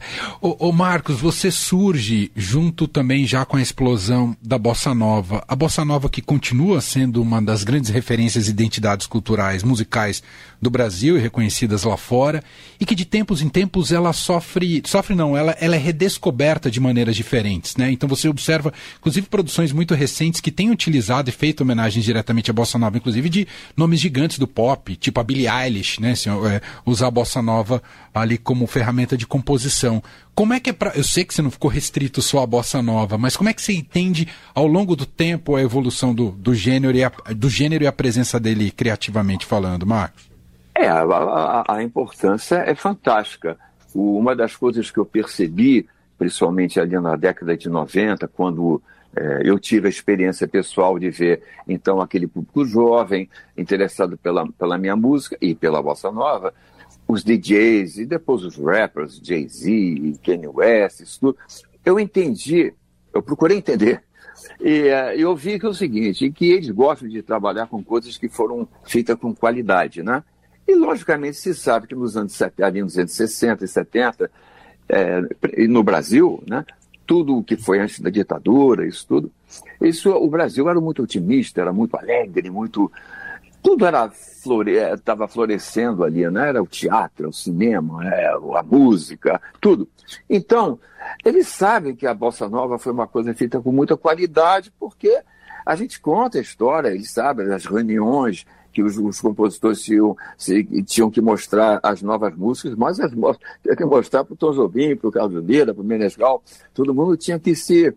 Marcos, 0.73 1.19
você 1.19 1.51
surge 1.51 2.31
junto 2.35 2.87
também 2.87 3.25
já 3.25 3.45
com 3.45 3.57
a 3.57 3.61
explosão 3.61 4.35
da 4.41 4.57
Bossa 4.57 4.93
Nova. 4.93 5.43
A 5.47 5.55
Bossa 5.55 5.83
Nova 5.83 6.09
que 6.09 6.21
continua 6.21 6.79
sendo 6.79 7.21
uma 7.21 7.41
das 7.41 7.63
grandes 7.63 7.89
referências 7.89 8.47
e 8.47 8.51
identidades 8.51 9.05
culturais, 9.05 9.63
musicais 9.63 10.23
do 10.61 10.69
Brasil 10.69 11.17
e 11.17 11.21
reconhecidas 11.21 11.83
lá 11.83 11.97
fora, 11.97 12.43
e 12.79 12.85
que 12.85 12.95
de 12.95 13.05
tempos 13.05 13.41
em 13.41 13.49
tempos 13.49 13.91
ela 13.91 14.13
sofre, 14.13 14.81
sofre 14.85 15.13
não, 15.13 15.35
ela, 15.35 15.55
ela 15.59 15.75
é 15.75 15.79
redescoberta 15.79 16.71
de 16.71 16.79
maneiras 16.79 17.15
diferentes, 17.15 17.75
né? 17.75 17.91
Então 17.91 18.07
você 18.07 18.27
observa, 18.27 18.73
inclusive, 18.97 19.27
produções 19.27 19.71
muito 19.71 19.93
recentes 19.93 20.41
que 20.41 20.51
têm 20.51 20.71
utilizado 20.71 21.29
e 21.29 21.33
feito 21.33 21.61
homenagens 21.61 22.03
diretamente 22.03 22.49
à 22.49 22.53
Bossa 22.53 22.77
Nova, 22.77 22.97
inclusive 22.97 23.29
de 23.29 23.47
nomes 23.75 23.99
gigantes 23.99 24.39
do 24.39 24.47
pop, 24.47 24.95
tipo 24.95 25.19
a 25.19 25.23
Billie 25.23 25.47
Eilish, 25.47 25.99
né? 26.01 26.11
Assim, 26.11 26.29
é, 26.29 26.61
usar 26.85 27.07
a 27.07 27.11
Bossa 27.11 27.41
Nova 27.41 27.81
ali 28.13 28.37
como 28.37 28.65
ferramenta 28.67 29.17
de 29.17 29.27
composição. 29.27 29.64
Como 30.33 30.53
é 30.53 30.59
que 30.59 30.69
é. 30.69 30.75
Eu 30.95 31.03
sei 31.03 31.23
que 31.23 31.33
você 31.33 31.41
não 31.41 31.49
ficou 31.49 31.71
restrito 31.71 32.21
só 32.21 32.43
à 32.43 32.45
bossa 32.45 32.81
nova, 32.81 33.17
mas 33.17 33.37
como 33.37 33.49
é 33.49 33.53
que 33.53 33.61
você 33.61 33.73
entende 33.73 34.27
ao 34.53 34.67
longo 34.67 34.95
do 34.95 35.05
tempo 35.05 35.55
a 35.55 35.61
evolução 35.61 36.13
do, 36.13 36.31
do, 36.31 36.53
gênero, 36.53 36.95
e 36.95 37.03
a, 37.03 37.11
do 37.35 37.49
gênero 37.49 37.83
e 37.83 37.87
a 37.87 37.91
presença 37.91 38.39
dele 38.39 38.69
criativamente 38.71 39.45
falando, 39.45 39.85
Marcos? 39.85 40.29
É, 40.75 40.87
a, 40.87 41.03
a, 41.03 41.75
a 41.75 41.83
importância 41.83 42.55
é 42.57 42.75
fantástica. 42.75 43.57
O, 43.93 44.17
uma 44.17 44.35
das 44.35 44.55
coisas 44.55 44.91
que 44.91 44.97
eu 44.97 45.05
percebi, 45.05 45.87
principalmente 46.17 46.79
ali 46.79 46.99
na 46.99 47.15
década 47.15 47.55
de 47.55 47.69
90, 47.69 48.27
quando 48.27 48.81
é, 49.15 49.41
eu 49.45 49.57
tive 49.57 49.87
a 49.87 49.89
experiência 49.89 50.45
pessoal 50.45 50.99
de 50.99 51.09
ver, 51.09 51.41
então, 51.65 52.01
aquele 52.01 52.27
público 52.27 52.65
jovem 52.65 53.29
interessado 53.57 54.17
pela, 54.17 54.45
pela 54.51 54.77
minha 54.77 54.95
música 54.95 55.37
e 55.39 55.55
pela 55.55 55.81
bossa 55.81 56.11
nova, 56.11 56.53
os 57.07 57.23
DJs 57.23 57.99
e 57.99 58.05
depois 58.05 58.43
os 58.43 58.57
rappers, 58.57 59.19
Jay-Z, 59.23 60.19
Kanye 60.23 60.47
West, 60.47 61.01
isso 61.01 61.19
tudo, 61.19 61.37
eu 61.85 61.99
entendi, 61.99 62.73
eu 63.13 63.21
procurei 63.21 63.57
entender. 63.57 64.03
E 64.59 64.89
uh, 64.89 65.17
eu 65.17 65.35
vi 65.35 65.59
que 65.59 65.65
é 65.65 65.69
o 65.69 65.73
seguinte, 65.73 66.29
que 66.31 66.51
eles 66.51 66.69
gostam 66.69 67.07
de 67.07 67.21
trabalhar 67.21 67.67
com 67.67 67.83
coisas 67.83 68.17
que 68.17 68.27
foram 68.27 68.67
feitas 68.83 69.17
com 69.17 69.33
qualidade, 69.33 70.03
né? 70.03 70.23
E, 70.67 70.73
logicamente, 70.75 71.37
se 71.37 71.53
sabe 71.53 71.87
que 71.87 71.95
nos 71.95 72.17
anos, 72.17 72.39
ali 72.41 72.81
nos 72.81 72.97
anos 72.97 73.11
60 73.11 73.63
e 73.63 73.67
70, 73.67 74.31
é, 74.89 75.67
no 75.67 75.83
Brasil, 75.83 76.43
né, 76.47 76.65
tudo 77.05 77.37
o 77.37 77.43
que 77.43 77.55
foi 77.55 77.79
antes 77.79 77.99
da 77.99 78.09
ditadura, 78.09 78.87
isso 78.87 79.05
tudo, 79.07 79.31
isso, 79.79 80.09
o 80.09 80.27
Brasil 80.27 80.67
era 80.67 80.81
muito 80.81 81.03
otimista, 81.03 81.61
era 81.61 81.71
muito 81.71 81.95
alegre, 81.95 82.49
muito 82.49 82.91
tudo 83.65 83.83
era 83.83 84.05
estava 84.05 85.27
flore... 85.27 85.57
florescendo 85.57 86.03
ali, 86.03 86.29
né? 86.29 86.49
Era 86.49 86.61
o 86.61 86.67
teatro, 86.67 87.29
o 87.29 87.33
cinema, 87.33 88.07
é, 88.07 88.27
a 88.27 88.63
música, 88.63 89.41
tudo. 89.59 89.89
Então, 90.29 90.79
eles 91.23 91.47
sabem 91.47 91.95
que 91.95 92.05
a 92.05 92.13
Bossa 92.13 92.47
Nova 92.47 92.77
foi 92.77 92.93
uma 92.93 93.07
coisa 93.07 93.33
feita 93.33 93.59
com 93.59 93.71
muita 93.71 93.97
qualidade, 93.97 94.71
porque 94.79 95.19
a 95.65 95.75
gente 95.75 95.99
conta 95.99 96.37
a 96.37 96.41
história, 96.41 96.89
eles 96.89 97.09
sabem, 97.09 97.51
as 97.51 97.65
reuniões 97.65 98.45
que 98.71 98.83
os, 98.83 98.97
os 98.97 99.19
compositores 99.19 99.81
tinham, 99.81 100.15
se, 100.37 100.63
tinham 100.83 101.09
que 101.09 101.21
mostrar 101.21 101.79
as 101.81 102.03
novas 102.03 102.35
músicas, 102.35 102.75
mas 102.75 102.99
as 102.99 103.11
tinha 103.63 103.75
que 103.75 103.85
mostrar 103.85 104.23
para 104.23 104.33
o 104.33 104.37
Tom 104.37 104.51
Jobim, 104.51 104.95
para 104.95 105.07
o 105.07 105.11
Carlos 105.11 105.43
Lira, 105.43 105.73
para 105.73 105.81
o 105.81 105.85
Menescal, 105.85 106.43
todo 106.73 106.93
mundo 106.93 107.17
tinha 107.17 107.39
que 107.39 107.55
se 107.55 107.95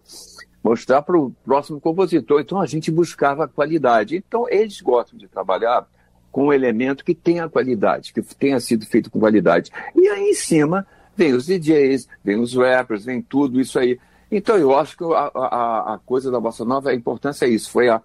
mostrar 0.62 1.03
para 1.03 1.19
o 1.19 1.31
próximo 1.45 1.81
compositor. 1.81 2.41
Então 2.41 2.61
a 2.61 2.67
gente 2.67 2.91
buscava 2.91 3.45
a 3.45 3.49
qualidade. 3.49 4.17
Então 4.17 4.47
eles 4.49 4.81
gostam 4.81 5.19
de 5.19 5.29
trabalhar 5.29 5.87
com 6.31 6.47
um 6.47 6.53
elemento 6.53 7.05
que 7.05 7.15
tenha 7.15 7.49
qualidade, 7.49 8.12
que 8.12 8.23
tenha 8.23 8.61
sido 8.61 8.87
feito 8.87 9.11
com 9.11 9.19
qualidade. 9.19 9.71
E 9.95 10.09
aí 10.09 10.31
em 10.31 10.35
cima 10.35 10.87
vem 11.17 11.33
os 11.33 11.47
DJs, 11.47 12.09
vem 12.23 12.38
os 12.38 12.55
rappers, 12.55 13.05
vem 13.05 13.21
tudo 13.21 13.61
isso 13.61 13.79
aí. 13.79 13.99
Então 14.31 14.57
eu 14.57 14.77
acho 14.77 14.97
que 14.97 15.05
a, 15.05 15.31
a, 15.35 15.95
a 15.95 15.99
coisa 16.05 16.31
da 16.31 16.38
Bossa 16.38 16.65
Nova, 16.65 16.91
a 16.91 16.95
importância 16.95 17.47
é 17.47 17.49
isso, 17.49 17.71
foi 17.71 17.88
a, 17.88 18.03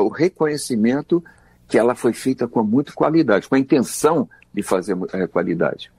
o 0.00 0.08
reconhecimento 0.08 1.22
que 1.68 1.78
ela 1.78 1.94
foi 1.94 2.12
feita 2.12 2.46
com 2.46 2.62
muita 2.62 2.92
qualidade, 2.92 3.48
com 3.48 3.54
a 3.54 3.58
intenção 3.58 4.28
de 4.52 4.62
fazer 4.62 4.96
é, 5.12 5.26
qualidade. 5.26 5.90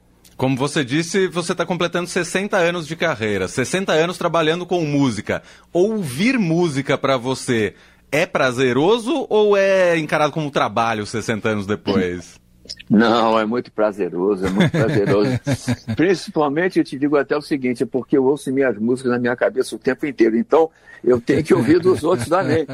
Como 0.43 0.57
você 0.57 0.83
disse, 0.83 1.29
você 1.29 1.53
está 1.53 1.65
completando 1.65 2.09
60 2.09 2.57
anos 2.57 2.85
de 2.85 2.97
carreira, 2.97 3.47
60 3.47 3.93
anos 3.93 4.17
trabalhando 4.17 4.65
com 4.65 4.81
música. 4.81 5.41
Ouvir 5.71 6.37
música 6.37 6.97
para 6.97 7.15
você 7.15 7.75
é 8.11 8.25
prazeroso 8.25 9.25
ou 9.29 9.55
é 9.55 9.97
encarado 9.97 10.33
como 10.33 10.51
trabalho 10.51 11.05
60 11.05 11.47
anos 11.47 11.65
depois? 11.65 12.37
Não, 12.89 13.39
é 13.39 13.45
muito 13.45 13.71
prazeroso, 13.71 14.45
é 14.45 14.49
muito 14.49 14.71
prazeroso. 14.71 15.31
Principalmente, 15.95 16.79
eu 16.79 16.85
te 16.85 16.97
digo 16.97 17.17
até 17.17 17.35
o 17.35 17.41
seguinte, 17.41 17.83
é 17.83 17.85
porque 17.85 18.17
eu 18.17 18.25
ouço 18.25 18.51
minhas 18.51 18.77
músicas 18.77 19.11
na 19.11 19.19
minha 19.19 19.35
cabeça 19.35 19.75
o 19.75 19.79
tempo 19.79 20.05
inteiro. 20.05 20.37
Então, 20.37 20.69
eu 21.03 21.19
tenho 21.19 21.43
que 21.43 21.53
ouvir 21.53 21.79
dos 21.79 22.03
outros 22.03 22.29
também. 22.29 22.65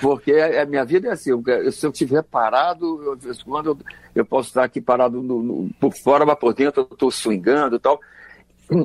Porque 0.00 0.32
a 0.32 0.66
minha 0.66 0.84
vida 0.84 1.08
é 1.08 1.12
assim, 1.12 1.30
se 1.72 1.86
eu 1.86 1.90
estiver 1.90 2.22
parado, 2.22 3.02
eu, 3.02 3.34
quando 3.44 3.70
eu, 3.70 3.78
eu, 4.14 4.24
posso 4.24 4.48
estar 4.48 4.64
aqui 4.64 4.80
parado 4.80 5.22
no, 5.22 5.42
no, 5.42 5.70
por 5.80 5.94
fora, 5.94 6.26
mas 6.26 6.38
por 6.38 6.52
dentro 6.52 6.82
eu 6.82 6.88
estou 6.92 7.10
swingando 7.10 7.76
e 7.76 7.78
tal. 7.78 8.00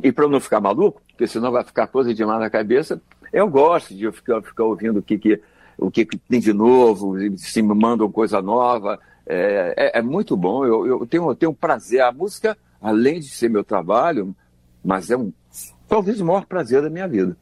E 0.01 0.11
para 0.11 0.25
eu 0.25 0.29
não 0.29 0.39
ficar 0.39 0.61
maluco, 0.61 1.01
porque 1.09 1.27
senão 1.27 1.51
vai 1.51 1.63
ficar 1.63 1.87
coisa 1.87 2.13
demais 2.13 2.39
na 2.39 2.49
cabeça, 2.49 3.01
eu 3.33 3.49
gosto 3.49 3.93
de 3.93 4.09
ficar, 4.11 4.41
ficar 4.41 4.63
ouvindo 4.63 4.99
o 4.99 5.01
que, 5.01 5.17
que, 5.17 5.41
o 5.77 5.91
que, 5.91 6.05
que 6.05 6.17
tem 6.17 6.39
de 6.39 6.53
novo, 6.53 7.15
se 7.35 7.61
me 7.61 7.75
mandam 7.75 8.09
coisa 8.09 8.41
nova. 8.41 8.97
É, 9.25 9.73
é, 9.77 9.99
é, 9.99 10.01
muito 10.01 10.35
bom, 10.35 10.65
eu, 10.65 10.85
eu, 10.85 11.05
tenho, 11.05 11.29
eu 11.29 11.35
tenho 11.35 11.53
prazer. 11.53 12.01
A 12.01 12.11
música, 12.11 12.57
além 12.81 13.19
de 13.19 13.29
ser 13.29 13.49
meu 13.49 13.63
trabalho, 13.63 14.35
mas 14.83 15.09
é 15.09 15.17
um 15.17 15.31
talvez 15.87 16.19
o 16.19 16.25
maior 16.25 16.45
prazer 16.45 16.81
da 16.81 16.89
minha 16.89 17.07
vida. 17.07 17.37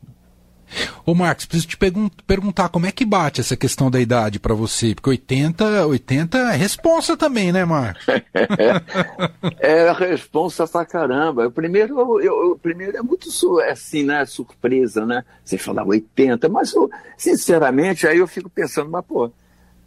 Ô 1.06 1.14
Marcos, 1.14 1.46
preciso 1.46 1.68
te 1.68 1.78
pergun 1.78 2.10
perguntar 2.26 2.70
como 2.70 2.86
é 2.86 2.92
que 2.92 3.04
bate 3.04 3.42
essa 3.42 3.58
questão 3.58 3.92
da 3.92 4.00
idade 4.00 4.40
para 4.40 4.54
você, 4.54 4.96
porque 4.96 5.10
80, 5.10 5.88
80 5.88 6.38
é 6.38 6.56
responsa 6.56 7.18
também, 7.18 7.52
né, 7.52 7.66
Marcos? 7.66 8.06
é 9.60 9.92
responsa 9.92 10.68
pra 10.68 10.86
caramba. 10.86 11.48
O 11.48 11.52
primeiro, 11.52 12.22
eu, 12.22 12.50
eu, 12.50 12.60
primeiro 12.62 12.98
é 12.98 13.02
muito 13.02 13.30
é 13.60 13.72
assim, 13.72 14.04
né, 14.04 14.26
surpresa, 14.26 15.06
né? 15.06 15.26
Você 15.44 15.58
falar 15.58 15.86
80, 15.86 16.48
mas 16.48 16.74
eu, 16.74 16.90
sinceramente, 17.18 18.08
aí 18.08 18.20
eu 18.20 18.28
fico 18.28 18.50
pensando, 18.50 18.90
mas 18.90 19.06
pô, 19.06 19.32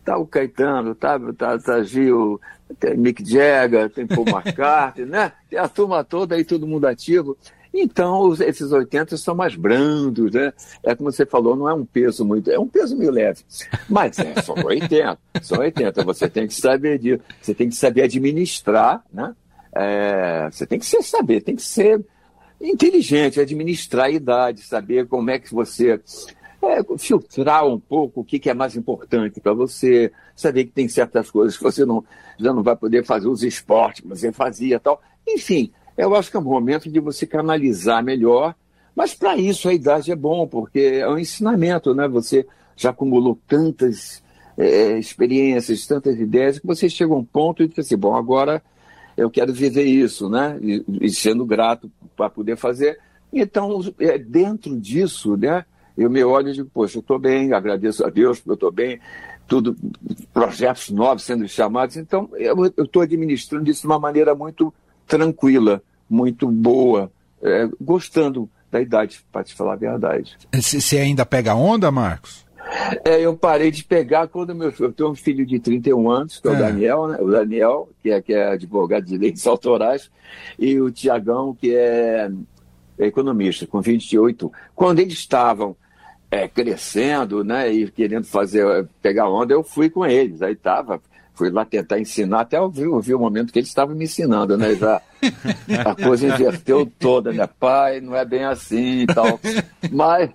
tá 0.05 0.19
o 0.19 0.27
Caetano, 0.27 0.95
tá, 0.95 1.19
tá, 1.37 1.59
tá 1.59 1.83
Gil, 1.83 2.41
tem 2.79 2.97
Mick 2.97 3.25
Jagger, 3.25 3.91
tem 3.91 4.07
Paul 4.07 4.27
McCartney, 4.29 5.07
né? 5.07 5.33
Tem 5.49 5.59
a 5.59 5.69
turma 5.69 6.05
toda 6.05 6.35
aí, 6.35 6.45
todo 6.45 6.67
mundo 6.67 6.87
ativo. 6.87 7.37
Então, 7.73 8.21
os, 8.21 8.41
esses 8.41 8.71
80 8.71 9.17
são 9.17 9.35
mais 9.35 9.57
brandos, 9.57 10.31
né? 10.31 10.53
É 10.83 10.95
como 10.95 11.11
você 11.11 11.27
falou, 11.27 11.57
não 11.57 11.69
é 11.69 11.75
um 11.75 11.85
peso 11.85 12.25
muito, 12.25 12.49
é 12.51 12.59
um 12.59 12.69
peso 12.69 12.97
meio 12.97 13.11
leve. 13.11 13.43
Mas 13.89 14.17
é 14.21 14.41
só 14.43 14.55
80, 14.55 15.19
são 15.43 15.59
80. 15.59 16.05
Você 16.05 16.29
tem 16.29 16.47
que 16.47 16.55
saber 16.55 16.99
disso, 16.99 17.23
você 17.41 17.53
tem 17.53 17.69
que 17.69 17.75
saber 17.75 18.03
administrar, 18.03 19.05
né? 19.13 19.35
É, 19.75 20.49
você 20.53 20.65
tem 20.65 20.79
que 20.79 20.87
ser, 20.87 21.03
saber, 21.03 21.41
tem 21.41 21.57
que 21.57 21.63
ser 21.63 22.01
inteligente, 22.61 23.41
administrar 23.41 24.07
a 24.07 24.11
idade, 24.11 24.63
saber 24.63 25.09
como 25.09 25.31
é 25.31 25.39
que 25.41 25.53
você 25.53 26.01
é, 26.71 26.83
filtrar 26.99 27.67
um 27.67 27.79
pouco 27.79 28.21
o 28.21 28.25
que, 28.25 28.39
que 28.39 28.51
é 28.51 28.55
mais 28.55 28.77
importante 28.77 29.41
para 29.41 29.53
você, 29.53 30.13
saber 30.35 30.65
que 30.65 30.73
tem 30.73 30.89
certas 30.89 31.31
coisas 31.31 31.57
que 31.57 31.63
você 31.63 31.85
não, 31.85 32.05
já 32.39 32.53
não 32.53 32.63
vai 32.63 32.77
poder 32.77 33.05
fazer 33.05 33.29
os 33.29 33.43
esportes 33.43 34.01
que 34.01 34.09
você 34.09 34.33
fazia 34.33 34.81
tal. 34.81 35.01
Enfim, 35.27 35.73
eu 35.97 36.15
acho 36.15 36.31
que 36.31 36.37
é 36.37 36.41
um 36.41 36.45
momento 36.45 36.91
de 36.91 37.01
você 37.01 37.27
canalizar 37.27 38.03
melhor, 38.03 38.55
mas 38.95 39.15
para 39.15 39.37
isso 39.37 39.69
a 39.69 39.75
idade 39.75 40.13
é 40.13 40.17
bom, 40.17 40.47
porque 40.47 40.81
é 40.81 41.09
um 41.09 41.19
ensinamento, 41.19 41.95
né? 41.95 42.07
Você 42.09 42.47
já 42.77 42.91
acumulou 42.91 43.39
tantas 43.47 44.23
é, 44.57 44.99
experiências, 44.99 45.87
tantas 45.87 46.19
ideias, 46.19 46.59
que 46.59 46.67
você 46.67 46.89
chega 46.89 47.13
a 47.13 47.17
um 47.17 47.25
ponto 47.25 47.63
e 47.63 47.69
diz 47.69 47.79
assim, 47.81 47.97
bom, 47.97 48.15
agora 48.15 48.63
eu 49.17 49.31
quero 49.31 49.53
viver 49.53 49.85
isso, 49.85 50.29
né? 50.29 50.59
E, 50.61 50.85
e 51.01 51.11
sendo 51.11 51.45
grato 51.45 51.91
para 52.17 52.31
poder 52.31 52.57
fazer. 52.57 52.99
Então, 53.33 53.81
é, 53.99 54.19
dentro 54.19 54.79
disso, 54.79 55.37
né? 55.37 55.65
Eu 55.97 56.11
me 56.11 56.25
olho 56.25 56.49
e 56.49 56.53
digo, 56.53 56.71
poxa, 56.73 56.99
eu 56.99 57.01
estou 57.01 57.19
bem, 57.19 57.53
agradeço 57.53 58.05
a 58.05 58.11
Deus 58.11 58.39
porque 58.39 58.51
eu 58.51 58.55
estou 58.55 58.73
bem, 58.73 59.01
tudo, 59.47 59.77
projetos 60.33 60.91
novos 60.91 61.23
sendo 61.23 61.47
chamados. 61.49 61.97
Então, 61.97 62.29
eu 62.35 62.67
estou 62.85 63.03
administrando 63.03 63.71
isso 63.71 63.83
de 63.83 63.87
uma 63.87 63.99
maneira 63.99 64.35
muito 64.35 64.73
tranquila, 65.07 65.83
muito 66.09 66.49
boa, 66.49 67.11
é, 67.43 67.69
gostando 67.81 68.49
da 68.71 68.81
idade, 68.81 69.25
para 69.31 69.45
te 69.45 69.55
falar 69.55 69.75
a 69.75 69.77
verdade. 69.77 70.37
Você 70.53 70.99
ainda 70.99 71.25
pega 71.25 71.55
onda, 71.55 71.91
Marcos? 71.93 72.45
É, 73.05 73.21
eu 73.21 73.37
parei 73.37 73.71
de 73.71 73.85
pegar 73.85 74.27
quando 74.27 74.55
meu 74.55 74.73
eu 74.81 74.93
tenho 74.93 75.11
um 75.11 75.15
filho 75.15 75.45
de 75.45 75.61
31 75.61 76.11
anos, 76.11 76.41
que 76.41 76.49
é, 76.49 76.51
é. 76.51 76.55
o 76.55 76.59
Daniel, 76.59 77.09
né? 77.09 77.19
O 77.21 77.31
Daniel, 77.31 77.89
que 78.03 78.11
é, 78.11 78.23
que 78.23 78.33
é 78.33 78.49
advogado 78.49 79.05
de 79.05 79.19
leis 79.19 79.47
autorais, 79.47 80.11
e 80.59 80.81
o 80.81 80.91
Tiagão, 80.91 81.55
que 81.55 81.75
é 81.75 82.31
economista, 82.99 83.67
com 83.67 83.81
28. 83.81 84.51
Quando 84.75 85.01
eles 85.01 85.15
estavam 85.15 85.77
é, 86.31 86.49
crescendo, 86.49 87.45
né, 87.45 87.71
e 87.71 87.91
querendo 87.91 88.27
fazer, 88.27 88.89
pegar 89.01 89.29
onda, 89.29 89.53
eu 89.53 89.63
fui 89.63 89.89
com 89.89 90.05
eles. 90.05 90.43
Aí 90.43 90.55
tava, 90.55 91.01
fui 91.35 91.51
lá 91.51 91.65
tentar 91.65 91.99
ensinar, 91.99 92.41
até 92.41 92.61
ouvi, 92.61 92.87
ouvi 92.87 93.15
o 93.15 93.19
momento 93.19 93.53
que 93.53 93.59
eles 93.59 93.69
estavam 93.69 93.95
me 93.95 94.05
ensinando, 94.05 94.57
né, 94.57 94.75
já 94.75 95.01
a 95.85 95.95
coisa 95.95 96.27
inverteu 96.27 96.91
toda, 96.99 97.33
né, 97.33 97.47
pai, 97.47 98.01
não 98.01 98.17
é 98.17 98.25
bem 98.25 98.45
assim 98.45 99.03
e 99.03 99.07
tal. 99.07 99.41
Mas 99.91 100.31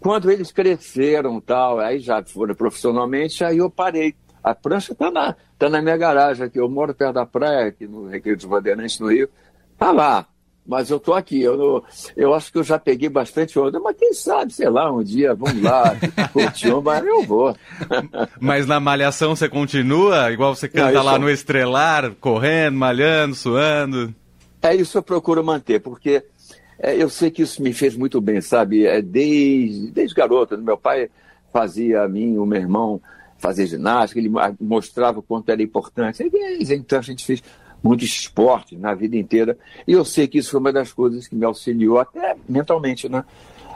quando 0.00 0.30
eles 0.30 0.52
cresceram 0.52 1.40
tal, 1.40 1.80
aí 1.80 1.98
já 1.98 2.22
foram 2.22 2.54
profissionalmente, 2.54 3.44
aí 3.44 3.58
eu 3.58 3.70
parei. 3.70 4.14
A 4.42 4.54
prancha 4.54 4.92
está 4.92 5.10
na, 5.10 5.34
tá 5.58 5.68
na 5.68 5.82
minha 5.82 5.96
garagem 5.96 6.46
aqui, 6.46 6.58
eu 6.58 6.68
moro 6.68 6.94
perto 6.94 7.14
da 7.14 7.26
praia, 7.26 7.68
aqui 7.68 7.86
no 7.86 8.06
Recreio 8.06 8.36
dos 8.36 8.46
Bandeirantes, 8.46 9.00
no 9.00 9.10
Rio. 9.10 9.28
Tá 9.76 9.90
lá, 9.90 10.26
mas 10.66 10.90
eu 10.90 10.98
tô 10.98 11.12
aqui. 11.12 11.40
Eu, 11.40 11.84
eu 12.16 12.34
acho 12.34 12.50
que 12.50 12.58
eu 12.58 12.64
já 12.64 12.78
peguei 12.78 13.08
bastante 13.08 13.58
onda, 13.58 13.78
mas 13.78 13.96
quem 13.96 14.12
sabe, 14.12 14.52
sei 14.52 14.68
lá, 14.68 14.92
um 14.92 15.02
dia, 15.02 15.34
vamos 15.34 15.62
lá, 15.62 15.96
curtir 16.32 16.72
uma, 16.72 16.98
eu 16.98 17.22
vou. 17.22 17.56
mas 18.40 18.66
na 18.66 18.80
malhação 18.80 19.34
você 19.34 19.48
continua, 19.48 20.32
igual 20.32 20.54
você 20.54 20.68
canta 20.68 20.92
Não, 20.92 21.04
lá 21.04 21.18
no 21.18 21.30
Estrelar, 21.30 22.12
correndo, 22.20 22.76
malhando, 22.76 23.34
suando? 23.34 24.14
É 24.62 24.74
isso 24.74 24.98
eu 24.98 25.02
procuro 25.02 25.44
manter, 25.44 25.80
porque 25.80 26.24
é, 26.78 26.96
eu 26.96 27.08
sei 27.08 27.30
que 27.30 27.42
isso 27.42 27.62
me 27.62 27.72
fez 27.72 27.96
muito 27.96 28.20
bem, 28.20 28.40
sabe? 28.40 28.84
É, 28.84 29.00
desde, 29.00 29.90
desde 29.90 30.14
garoto, 30.14 30.58
meu 30.58 30.76
pai 30.76 31.08
fazia 31.52 32.02
a 32.02 32.08
mim, 32.08 32.36
o 32.36 32.44
meu 32.44 32.60
irmão, 32.60 33.00
fazer 33.38 33.66
ginástica, 33.66 34.20
ele 34.20 34.30
mostrava 34.60 35.20
o 35.20 35.22
quanto 35.22 35.50
era 35.50 35.62
importante. 35.62 36.22
Então 36.60 36.98
a 36.98 37.02
gente 37.02 37.24
fez 37.24 37.42
muito 37.86 38.04
esporte 38.04 38.76
na 38.76 38.94
vida 38.94 39.16
inteira. 39.16 39.56
E 39.86 39.92
eu 39.92 40.04
sei 40.04 40.26
que 40.26 40.38
isso 40.38 40.50
foi 40.50 40.60
uma 40.60 40.72
das 40.72 40.92
coisas 40.92 41.26
que 41.28 41.36
me 41.36 41.44
auxiliou 41.44 41.98
até 41.98 42.36
mentalmente, 42.48 43.08
né? 43.08 43.24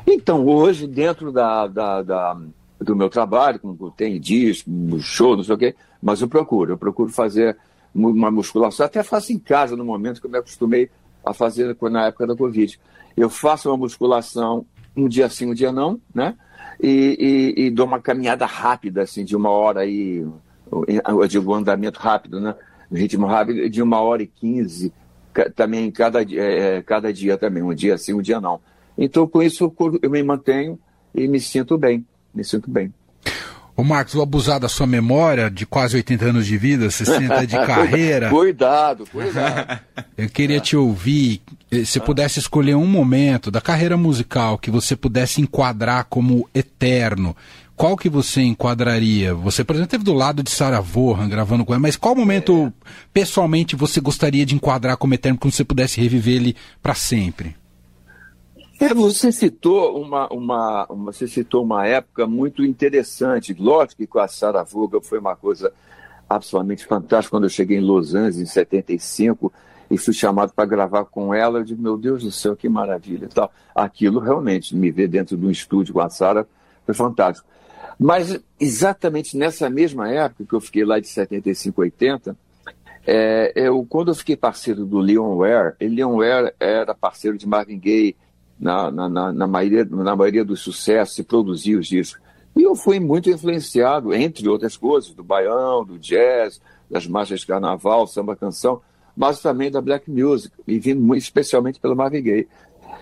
Então, 0.06 0.46
hoje, 0.46 0.86
dentro 0.86 1.30
da, 1.30 1.66
da, 1.66 2.02
da 2.02 2.40
do 2.80 2.96
meu 2.96 3.10
trabalho, 3.10 3.60
como 3.60 3.90
tem 3.90 4.18
disco, 4.18 4.70
show, 5.00 5.36
não 5.36 5.44
sei 5.44 5.54
o 5.54 5.58
quê, 5.58 5.74
mas 6.02 6.22
eu 6.22 6.28
procuro, 6.28 6.72
eu 6.72 6.78
procuro 6.78 7.10
fazer 7.10 7.56
uma 7.94 8.30
musculação, 8.30 8.86
até 8.86 9.02
faço 9.02 9.32
em 9.32 9.38
casa 9.38 9.76
no 9.76 9.84
momento 9.84 10.20
que 10.20 10.26
eu 10.26 10.30
me 10.30 10.38
acostumei 10.38 10.88
a 11.24 11.34
fazer 11.34 11.76
na 11.90 12.06
época 12.06 12.26
da 12.26 12.36
Covid. 12.36 12.80
Eu 13.16 13.28
faço 13.28 13.68
uma 13.68 13.76
musculação 13.76 14.64
um 14.96 15.08
dia 15.08 15.28
sim, 15.28 15.46
um 15.50 15.54
dia 15.54 15.72
não, 15.72 16.00
né? 16.14 16.34
E, 16.80 17.54
e, 17.56 17.66
e 17.66 17.70
dou 17.70 17.86
uma 17.86 18.00
caminhada 18.00 18.46
rápida, 18.46 19.02
assim, 19.02 19.24
de 19.24 19.36
uma 19.36 19.50
hora 19.50 19.80
aí, 19.80 20.26
eu 20.70 21.28
digo 21.28 21.52
um 21.52 21.56
andamento 21.56 22.00
rápido, 22.00 22.40
né? 22.40 22.54
Ritmo 22.96 23.26
rápido, 23.26 23.68
de 23.68 23.82
uma 23.82 24.00
hora 24.00 24.22
e 24.22 24.26
quinze, 24.26 24.92
também 25.54 25.90
cada, 25.90 26.22
é, 26.22 26.76
é, 26.76 26.82
cada 26.82 27.12
dia 27.12 27.36
também, 27.38 27.62
um 27.62 27.74
dia 27.74 27.96
sim, 27.96 28.14
um 28.14 28.22
dia 28.22 28.40
não. 28.40 28.60
Então, 28.98 29.26
com 29.26 29.42
isso, 29.42 29.72
eu 30.02 30.10
me 30.10 30.22
mantenho 30.22 30.78
e 31.14 31.26
me 31.26 31.40
sinto 31.40 31.78
bem, 31.78 32.04
me 32.34 32.44
sinto 32.44 32.70
bem. 32.70 32.92
Ô 33.80 33.82
Marcos, 33.82 34.12
vou 34.12 34.22
abusar 34.22 34.60
da 34.60 34.68
sua 34.68 34.86
memória 34.86 35.50
de 35.50 35.64
quase 35.64 35.96
80 35.96 36.24
anos 36.26 36.46
de 36.46 36.58
vida, 36.58 36.90
60 36.90 37.46
de 37.46 37.56
carreira. 37.64 38.28
cuidado, 38.28 39.06
cuidado. 39.06 39.80
Eu 40.18 40.28
queria 40.28 40.60
te 40.60 40.76
ouvir, 40.76 41.40
eh, 41.70 41.84
se 41.84 41.98
pudesse 41.98 42.38
escolher 42.38 42.74
um 42.74 42.86
momento 42.86 43.50
da 43.50 43.58
carreira 43.58 43.96
musical 43.96 44.58
que 44.58 44.70
você 44.70 44.94
pudesse 44.94 45.40
enquadrar 45.40 46.04
como 46.10 46.46
eterno, 46.54 47.34
qual 47.80 47.96
que 47.96 48.10
você 48.10 48.42
enquadraria? 48.42 49.32
Você, 49.32 49.64
por 49.64 49.72
exemplo, 49.72 49.86
esteve 49.86 50.04
do 50.04 50.12
lado 50.12 50.42
de 50.42 50.50
Sarah 50.50 50.82
Vaughan 50.82 51.26
gravando 51.30 51.64
com 51.64 51.72
ela, 51.72 51.80
mas 51.80 51.96
qual 51.96 52.14
momento, 52.14 52.66
é. 52.66 52.90
pessoalmente, 53.10 53.74
você 53.74 54.02
gostaria 54.02 54.44
de 54.44 54.54
enquadrar 54.54 54.98
como 54.98 55.14
eterno, 55.14 55.38
como 55.38 55.50
você 55.50 55.64
pudesse 55.64 55.98
reviver 55.98 56.34
ele 56.34 56.56
para 56.82 56.94
sempre? 56.94 57.56
É, 58.78 58.92
você 58.92 59.32
citou 59.32 59.98
uma, 59.98 60.28
uma, 60.28 60.86
uma, 60.90 61.10
você 61.10 61.26
citou 61.26 61.64
uma 61.64 61.86
época 61.86 62.26
muito 62.26 62.62
interessante. 62.62 63.56
Lógico 63.58 64.02
que 64.02 64.06
com 64.06 64.18
a 64.18 64.28
Sarah 64.28 64.62
Vaughan 64.62 65.00
foi 65.00 65.18
uma 65.18 65.34
coisa 65.34 65.72
absolutamente 66.28 66.84
fantástica. 66.84 67.34
Quando 67.34 67.44
eu 67.44 67.50
cheguei 67.50 67.78
em 67.78 67.80
Los 67.80 68.14
Angeles, 68.14 68.36
em 68.36 68.44
75, 68.44 69.50
e 69.90 69.96
fui 69.96 70.12
chamado 70.12 70.52
para 70.52 70.66
gravar 70.66 71.06
com 71.06 71.32
ela, 71.32 71.60
eu 71.60 71.64
digo, 71.64 71.82
meu 71.82 71.96
Deus 71.96 72.24
do 72.24 72.30
céu, 72.30 72.54
que 72.54 72.68
maravilha. 72.68 73.26
Tal. 73.32 73.50
Aquilo 73.74 74.20
realmente, 74.20 74.76
me 74.76 74.90
ver 74.90 75.08
dentro 75.08 75.34
de 75.34 75.46
um 75.46 75.50
estúdio 75.50 75.94
com 75.94 76.00
a 76.00 76.10
Sarah, 76.10 76.44
foi 76.84 76.94
fantástico. 76.94 77.48
Mas 78.02 78.40
exatamente 78.58 79.36
nessa 79.36 79.68
mesma 79.68 80.10
época, 80.10 80.46
que 80.48 80.54
eu 80.54 80.60
fiquei 80.60 80.86
lá 80.86 80.98
de 80.98 81.06
75, 81.06 81.82
80, 81.82 82.34
é, 83.06 83.52
eu, 83.54 83.84
quando 83.86 84.08
eu 84.08 84.14
fiquei 84.14 84.34
parceiro 84.34 84.86
do 84.86 84.98
Leon 84.98 85.36
Ware, 85.36 85.74
Leon 85.78 86.16
Ware 86.16 86.54
era 86.58 86.94
parceiro 86.94 87.36
de 87.36 87.46
Marvin 87.46 87.78
Gaye 87.78 88.16
na, 88.58 88.90
na, 88.90 89.06
na, 89.06 89.32
na, 89.32 89.46
maioria, 89.46 89.84
na 89.84 90.16
maioria 90.16 90.42
dos 90.42 90.60
sucessos 90.60 91.18
e 91.18 91.22
produzia 91.22 91.78
os 91.78 91.86
discos. 91.86 92.18
E 92.56 92.62
eu 92.62 92.74
fui 92.74 92.98
muito 92.98 93.28
influenciado, 93.28 94.14
entre 94.14 94.48
outras 94.48 94.78
coisas, 94.78 95.12
do 95.12 95.22
baião, 95.22 95.84
do 95.84 95.98
jazz, 95.98 96.58
das 96.90 97.06
marchas 97.06 97.40
de 97.40 97.46
carnaval, 97.46 98.06
samba 98.06 98.34
canção, 98.34 98.80
mas 99.14 99.42
também 99.42 99.70
da 99.70 99.82
black 99.82 100.10
music, 100.10 100.54
e 100.66 100.78
vindo 100.78 101.14
especialmente 101.14 101.78
pelo 101.78 101.94
Marvin 101.94 102.22
Gaye. 102.22 102.48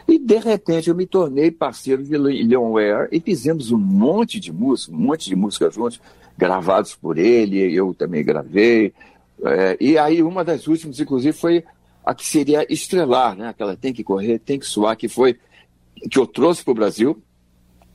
E, 0.06 0.18
de 0.18 0.38
repente, 0.38 0.88
eu 0.88 0.94
me 0.94 1.06
tornei 1.06 1.50
parceiro 1.50 2.02
de 2.02 2.16
Leon 2.16 2.72
Ware 2.72 3.08
e 3.12 3.20
fizemos 3.20 3.70
um 3.70 3.78
monte 3.78 4.40
de 4.40 4.52
música, 4.52 4.92
um 4.92 4.98
monte 4.98 5.28
de 5.28 5.36
música 5.36 5.70
juntos, 5.70 6.00
gravados 6.36 6.94
por 6.94 7.18
ele, 7.18 7.74
eu 7.74 7.92
também 7.94 8.24
gravei. 8.24 8.92
É, 9.44 9.76
e 9.80 9.98
aí, 9.98 10.22
uma 10.22 10.44
das 10.44 10.66
últimas, 10.66 10.98
inclusive, 10.98 11.36
foi 11.36 11.64
a 12.04 12.14
que 12.14 12.26
seria 12.26 12.66
estrelar, 12.72 13.36
né? 13.36 13.48
Aquela 13.48 13.76
tem 13.76 13.92
que 13.92 14.02
correr, 14.02 14.38
tem 14.38 14.58
que 14.58 14.66
suar, 14.66 14.96
que 14.96 15.08
foi 15.08 15.38
que 16.10 16.18
eu 16.18 16.26
trouxe 16.26 16.64
para 16.64 16.72
o 16.72 16.74
Brasil 16.74 17.22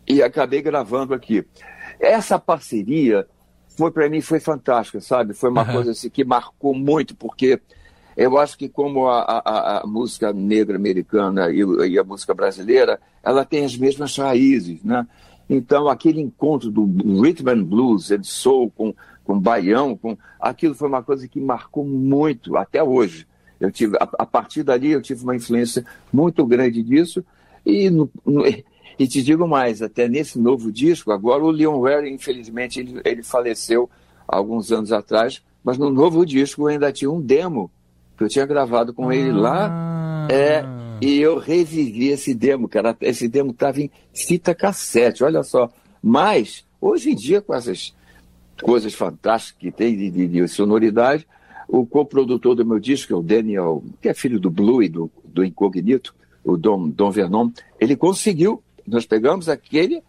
e 0.08 0.22
acabei 0.22 0.62
gravando 0.62 1.14
aqui. 1.14 1.44
Essa 2.00 2.38
parceria 2.38 3.26
foi 3.76 3.92
para 3.92 4.10
mim 4.10 4.22
foi 4.22 4.40
fantástica, 4.40 5.02
sabe? 5.02 5.34
Foi 5.34 5.50
uma 5.50 5.66
uhum. 5.66 5.74
coisa 5.74 5.92
assim, 5.92 6.10
que 6.10 6.24
marcou 6.24 6.76
muito, 6.76 7.16
porque 7.16 7.60
eu 8.16 8.38
acho 8.38 8.58
que 8.58 8.70
como 8.70 9.08
a, 9.08 9.22
a, 9.22 9.82
a 9.82 9.88
música 9.88 10.32
negra 10.32 10.76
americana 10.76 11.50
e, 11.52 11.62
e, 11.90 11.98
a 11.98 12.04
música 12.04 12.34
brasileira, 12.34 13.00
ela 13.24 13.44
tem 13.44 13.66
as 13.66 13.76
mesmas 13.76 14.16
raízes, 14.16 14.84
né? 14.84 15.08
Então, 15.50 15.88
aquele 15.88 16.22
encontro 16.22 16.72
do 16.72 16.86
rhythm 17.22 17.50
and 17.50 17.64
blues 17.64 18.12
and 18.12 18.24
soul 18.24 18.72
com, 18.72 18.94
com 19.24 19.40
baião, 19.40 19.96
com, 19.98 20.18
aquilo 20.40 20.74
foi 20.74 20.88
uma 20.88 21.04
coisa 21.04 21.28
que 21.28 21.40
marcou 21.40 21.86
muito, 21.86 22.56
até 22.56 22.82
hoje. 22.82 23.28
Eu 23.60 23.72
tive, 23.72 23.98
a, 23.98 24.08
a 24.20 24.26
partir 24.26 24.64
dali, 24.64 24.92
eu 24.92 25.02
tive 25.02 25.24
uma 25.24 25.36
influência 25.36 25.86
muito 26.12 26.46
grande 26.46 26.82
disso. 26.82 27.24
E, 27.66 27.90
no, 27.90 28.10
no, 28.26 28.46
e 28.48 29.08
te 29.08 29.22
digo 29.22 29.48
mais, 29.48 29.82
até 29.82 30.08
nesse 30.08 30.40
novo 30.40 30.72
disco, 30.72 31.12
agora 31.12 31.44
o 31.44 31.52
Leon 31.52 31.80
Ware, 31.80 32.10
infelizmente, 32.10 32.80
ele, 32.80 33.02
ele 33.04 33.24
faleceu 33.24 33.90
alguns 34.28 34.72
anos 34.72 34.92
atrás, 34.92 35.44
mas 35.64 35.78
no 35.78 35.90
novo 35.90 36.26
disco 36.26 36.68
ainda 36.68 36.92
tinha 36.92 37.12
um 37.12 37.22
demo 37.22 37.70
que 38.18 38.24
eu 38.24 38.30
tinha 38.30 38.46
gravado 38.46 38.94
com 38.94 39.10
ah. 39.10 39.16
ele 39.16 39.32
lá. 39.32 39.70
Ah. 39.72 40.28
É, 40.32 40.64
e 41.02 41.20
eu 41.20 41.38
revivi 41.38 42.10
esse 42.10 42.34
demo, 42.34 42.68
cara. 42.68 42.96
Esse 43.02 43.28
demo 43.28 43.52
estava 43.52 43.82
em 43.82 43.92
fita 44.14 44.56
cassete, 44.56 45.24
olha 45.24 45.44
só. 45.44 45.70
Mas, 46.02 46.66
hoje 46.80 47.12
em 47.12 47.16
dia, 47.16 47.42
com 47.42 47.54
essas 47.54 47.94
coisas 48.62 48.94
fantásticas 48.94 49.60
que 49.60 49.72
tem 49.72 49.98
de, 49.98 50.10
de, 50.10 50.28
de 50.28 50.48
sonoridade, 50.48 51.28
o 51.68 51.86
coprodutor 51.86 52.56
do 52.56 52.66
meu 52.66 52.80
disco, 52.80 53.08
que 53.08 53.14
é 53.14 53.16
o 53.16 53.22
Daniel, 53.22 53.84
que 54.02 54.10
é 54.10 54.14
filho 54.14 54.40
do 54.40 54.50
Blue 54.50 54.84
e 54.84 54.90
do, 54.90 55.10
do 55.26 55.44
Incognito, 55.44 56.14
o 56.44 56.58
Dom, 56.58 56.90
Dom 56.90 57.10
Vernon, 57.10 57.50
ele 57.80 57.96
conseguiu. 57.96 58.62
Nós 58.86 59.06
pegamos 59.06 59.48
aquele, 59.48 60.04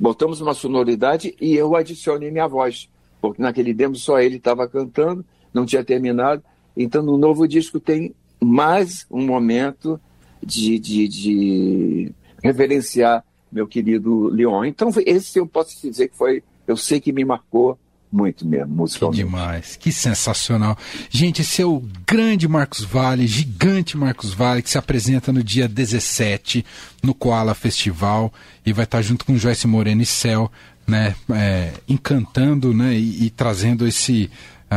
botamos 0.00 0.40
uma 0.40 0.54
sonoridade 0.54 1.34
e 1.40 1.54
eu 1.54 1.76
adicionei 1.76 2.30
minha 2.30 2.48
voz, 2.48 2.88
porque 3.20 3.40
naquele 3.40 3.74
demo 3.74 3.94
só 3.96 4.18
ele 4.18 4.36
estava 4.36 4.66
cantando, 4.66 5.24
não 5.52 5.66
tinha 5.66 5.84
terminado. 5.84 6.42
Então, 6.76 7.02
no 7.02 7.16
novo 7.16 7.46
disco 7.46 7.78
tem 7.78 8.14
mais 8.40 9.06
um 9.10 9.24
momento 9.24 10.00
de, 10.44 10.78
de, 10.78 11.08
de 11.08 12.12
reverenciar 12.42 13.24
meu 13.50 13.66
querido 13.66 14.28
Leon. 14.28 14.64
Então, 14.64 14.90
esse 15.06 15.38
eu 15.38 15.46
posso 15.46 15.80
dizer 15.80 16.08
que 16.08 16.16
foi, 16.16 16.42
eu 16.66 16.76
sei 16.76 17.00
que 17.00 17.12
me 17.12 17.24
marcou 17.24 17.78
muito 18.14 18.46
mesmo, 18.46 18.74
musicalmente. 18.74 19.18
Que 19.18 19.24
demais, 19.24 19.76
que 19.76 19.92
sensacional. 19.92 20.78
Gente, 21.10 21.42
esse 21.42 21.60
é 21.60 21.66
o 21.66 21.82
grande 22.06 22.46
Marcos 22.46 22.84
Vale, 22.84 23.26
gigante 23.26 23.96
Marcos 23.96 24.32
Vale, 24.32 24.62
que 24.62 24.70
se 24.70 24.78
apresenta 24.78 25.32
no 25.32 25.42
dia 25.42 25.66
17 25.66 26.64
no 27.02 27.12
Koala 27.12 27.54
Festival 27.54 28.32
e 28.64 28.72
vai 28.72 28.84
estar 28.84 29.02
junto 29.02 29.24
com 29.24 29.36
Joyce 29.36 29.66
Moreno 29.66 30.02
e 30.02 30.06
Céu, 30.06 30.50
né, 30.86 31.16
é, 31.30 31.72
encantando 31.88 32.72
né, 32.72 32.94
e, 32.94 33.24
e 33.24 33.30
trazendo 33.30 33.86
esse 33.86 34.30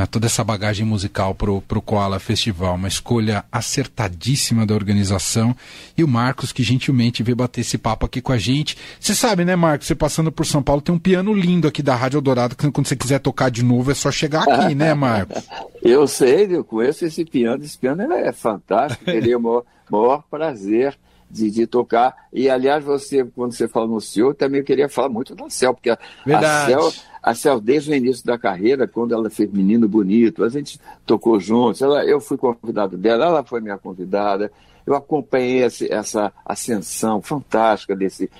ah, 0.04 0.06
toda 0.06 0.28
essa 0.28 0.44
bagagem 0.44 0.86
musical 0.86 1.34
para 1.34 1.52
o 1.52 1.82
Koala 1.82 2.20
Festival. 2.20 2.76
Uma 2.76 2.88
escolha 2.88 3.44
acertadíssima 3.52 4.66
da 4.66 4.76
organização. 4.76 5.56
E 5.98 6.04
o 6.04 6.08
Marcos, 6.08 6.52
que 6.52 6.62
gentilmente 6.62 7.24
veio 7.24 7.36
bater 7.36 7.62
esse 7.62 7.78
papo 7.78 8.06
aqui 8.06 8.22
com 8.22 8.32
a 8.32 8.38
gente. 8.38 8.78
Você 9.00 9.16
sabe, 9.16 9.44
né, 9.44 9.56
Marcos? 9.56 9.88
Você 9.88 9.96
passando 9.96 10.32
por 10.32 10.46
São 10.46 10.62
Paulo, 10.62 10.82
tem 10.82 10.94
um 10.94 11.00
piano 11.00 11.34
lindo 11.34 11.68
aqui 11.68 11.82
da 11.82 11.96
Rádio 11.96 12.18
Eldorado, 12.18 12.56
que 12.56 12.70
quando 12.70 12.88
você 12.88 12.96
quiser 12.96 13.20
tocar 13.20 13.50
de 13.50 13.64
novo 13.64 13.90
é 13.90 13.96
só 13.96 14.12
chegar 14.12 14.44
aqui, 14.44 14.74
né, 14.76 14.94
Marcos? 14.94 15.44
Eu 15.82 16.08
sei, 16.08 16.48
eu 16.56 16.64
conheço 16.64 17.06
esse 17.06 17.26
piano. 17.26 17.64
Esse 17.64 17.78
piano 17.78 18.04
é 18.14 18.32
fantástico. 18.32 19.04
Teria 19.06 19.38
o 19.38 19.42
maior, 19.42 19.64
maior 19.90 20.24
prazer 20.30 20.96
de, 21.30 21.50
de, 21.50 21.68
tocar. 21.68 22.16
E, 22.32 22.50
aliás, 22.50 22.84
você, 22.84 23.26
quando 23.36 23.52
você 23.52 23.68
fala 23.68 23.88
no 23.88 24.00
senhor, 24.00 24.36
também 24.36 24.60
eu 24.60 24.66
queria 24.66 24.88
falar 24.88 25.10
muito 25.10 25.36
da 25.36 25.50
Cel, 25.50 25.74
porque 25.74 25.90
a, 25.90 25.98
a 26.28 26.66
Cel, 26.66 26.94
a 27.28 27.36
Cel, 27.36 27.60
desde 27.60 27.92
o 27.92 27.94
início 27.94 28.26
da 28.26 28.38
carreira, 28.38 28.88
quando 28.88 29.14
ela 29.14 29.30
fez 29.30 29.52
Menino 29.52 29.86
Bonito, 29.86 30.46
a 30.46 30.50
gente 30.50 30.80
tocou 31.06 31.38
juntos, 31.42 31.82
ela, 31.82 32.06
eu 32.06 32.22
fui 32.22 32.38
convidado 32.38 32.96
dela, 32.98 33.26
ela 33.26 33.44
foi 33.44 33.60
minha 33.60 33.78
convidada, 33.78 34.50
eu 34.86 34.96
acompanhei 34.96 35.66
esse, 35.66 35.92
essa 35.92 36.32
ascensão 36.46 37.22
fantástica 37.22 37.94
desse 37.94 38.32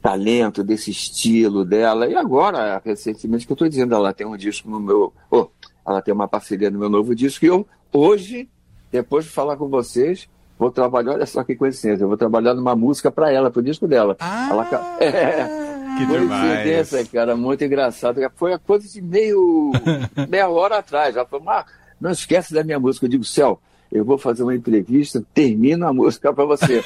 talento, 0.00 0.62
desse 0.62 0.92
estilo 0.92 1.64
dela. 1.64 2.06
E 2.06 2.14
agora, 2.14 2.80
recentemente, 2.84 3.44
que 3.44 3.50
eu 3.50 3.54
estou 3.54 3.68
dizendo, 3.68 3.96
ela 3.96 4.12
tem 4.12 4.24
um 4.24 4.36
disco 4.36 4.70
no 4.70 4.78
meu. 4.78 5.12
Oh, 5.28 5.48
ela 5.84 6.00
tem 6.00 6.14
uma 6.14 6.28
parceria 6.28 6.70
no 6.70 6.78
meu 6.78 6.88
novo 6.88 7.16
disco, 7.16 7.44
e 7.44 7.48
eu, 7.48 7.66
hoje, 7.92 8.48
depois 8.92 9.24
de 9.24 9.32
falar 9.32 9.56
com 9.56 9.66
vocês, 9.66 10.28
vou 10.56 10.70
trabalhar, 10.70 11.14
olha 11.14 11.26
só 11.26 11.42
que 11.42 11.56
coincidência, 11.56 12.04
eu 12.04 12.08
vou 12.08 12.16
trabalhar 12.16 12.54
numa 12.54 12.76
música 12.76 13.10
para 13.10 13.32
ela, 13.32 13.50
pro 13.50 13.60
disco 13.60 13.88
dela. 13.88 14.16
Ah, 14.20 14.48
ela, 14.52 14.96
é, 15.02 15.69
que 16.06 16.06
coincidência, 16.06 17.06
cara, 17.06 17.36
muito 17.36 17.64
engraçado. 17.64 18.20
Foi 18.36 18.52
a 18.52 18.58
coisa 18.58 18.88
de 18.88 19.00
meio, 19.00 19.72
meia 20.28 20.48
hora 20.48 20.78
atrás. 20.78 21.16
Ela 21.16 21.26
falou, 21.26 21.48
ah, 21.50 21.64
não 22.00 22.10
esquece 22.10 22.54
da 22.54 22.64
minha 22.64 22.78
música. 22.78 23.06
Eu 23.06 23.10
digo, 23.10 23.24
Céu, 23.24 23.60
eu 23.90 24.04
vou 24.04 24.16
fazer 24.16 24.44
uma 24.44 24.54
entrevista, 24.54 25.22
termino 25.34 25.86
a 25.86 25.92
música 25.92 26.32
para 26.32 26.44
você. 26.44 26.82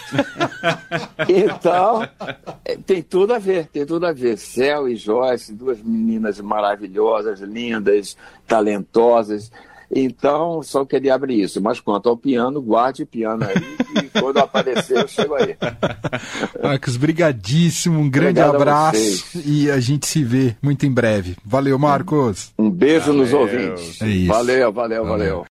então, 1.29 2.03
é, 2.65 2.77
tem 2.77 3.03
tudo 3.03 3.35
a 3.35 3.39
ver, 3.39 3.67
tem 3.67 3.85
tudo 3.85 4.07
a 4.07 4.13
ver. 4.13 4.39
Céu 4.39 4.89
e 4.89 4.97
Joyce, 4.97 5.53
duas 5.53 5.81
meninas 5.83 6.41
maravilhosas, 6.41 7.41
lindas, 7.41 8.17
talentosas. 8.47 9.53
Então, 9.95 10.63
só 10.63 10.85
queria 10.85 11.15
abrir 11.15 11.43
isso. 11.43 11.61
Mas 11.61 11.81
quanto 11.81 12.09
ao 12.09 12.17
piano, 12.17 12.61
guarde 12.61 13.03
o 13.03 13.07
piano 13.07 13.45
aí 13.45 14.03
e 14.03 14.09
quando 14.21 14.39
aparecer 14.39 14.99
eu 14.99 15.09
chego 15.09 15.35
aí. 15.35 15.57
Marcos, 16.63 16.97
brigadíssimo, 16.97 17.99
um 17.99 18.09
grande 18.09 18.41
Obrigado 18.41 18.57
abraço 18.57 19.27
a 19.37 19.41
e 19.45 19.71
a 19.71 19.81
gente 19.81 20.07
se 20.07 20.23
vê 20.23 20.57
muito 20.63 20.87
em 20.87 20.93
breve. 20.93 21.37
Valeu, 21.45 21.79
Marcos. 21.79 22.53
Um 22.59 22.71
beijo 22.71 23.07
valeu. 23.07 23.21
nos 23.21 23.33
ouvintes. 23.33 24.01
É 24.03 24.09
isso. 24.09 24.29
valeu, 24.29 24.73
valeu. 24.73 25.05
valeu. 25.05 25.07
valeu. 25.07 25.43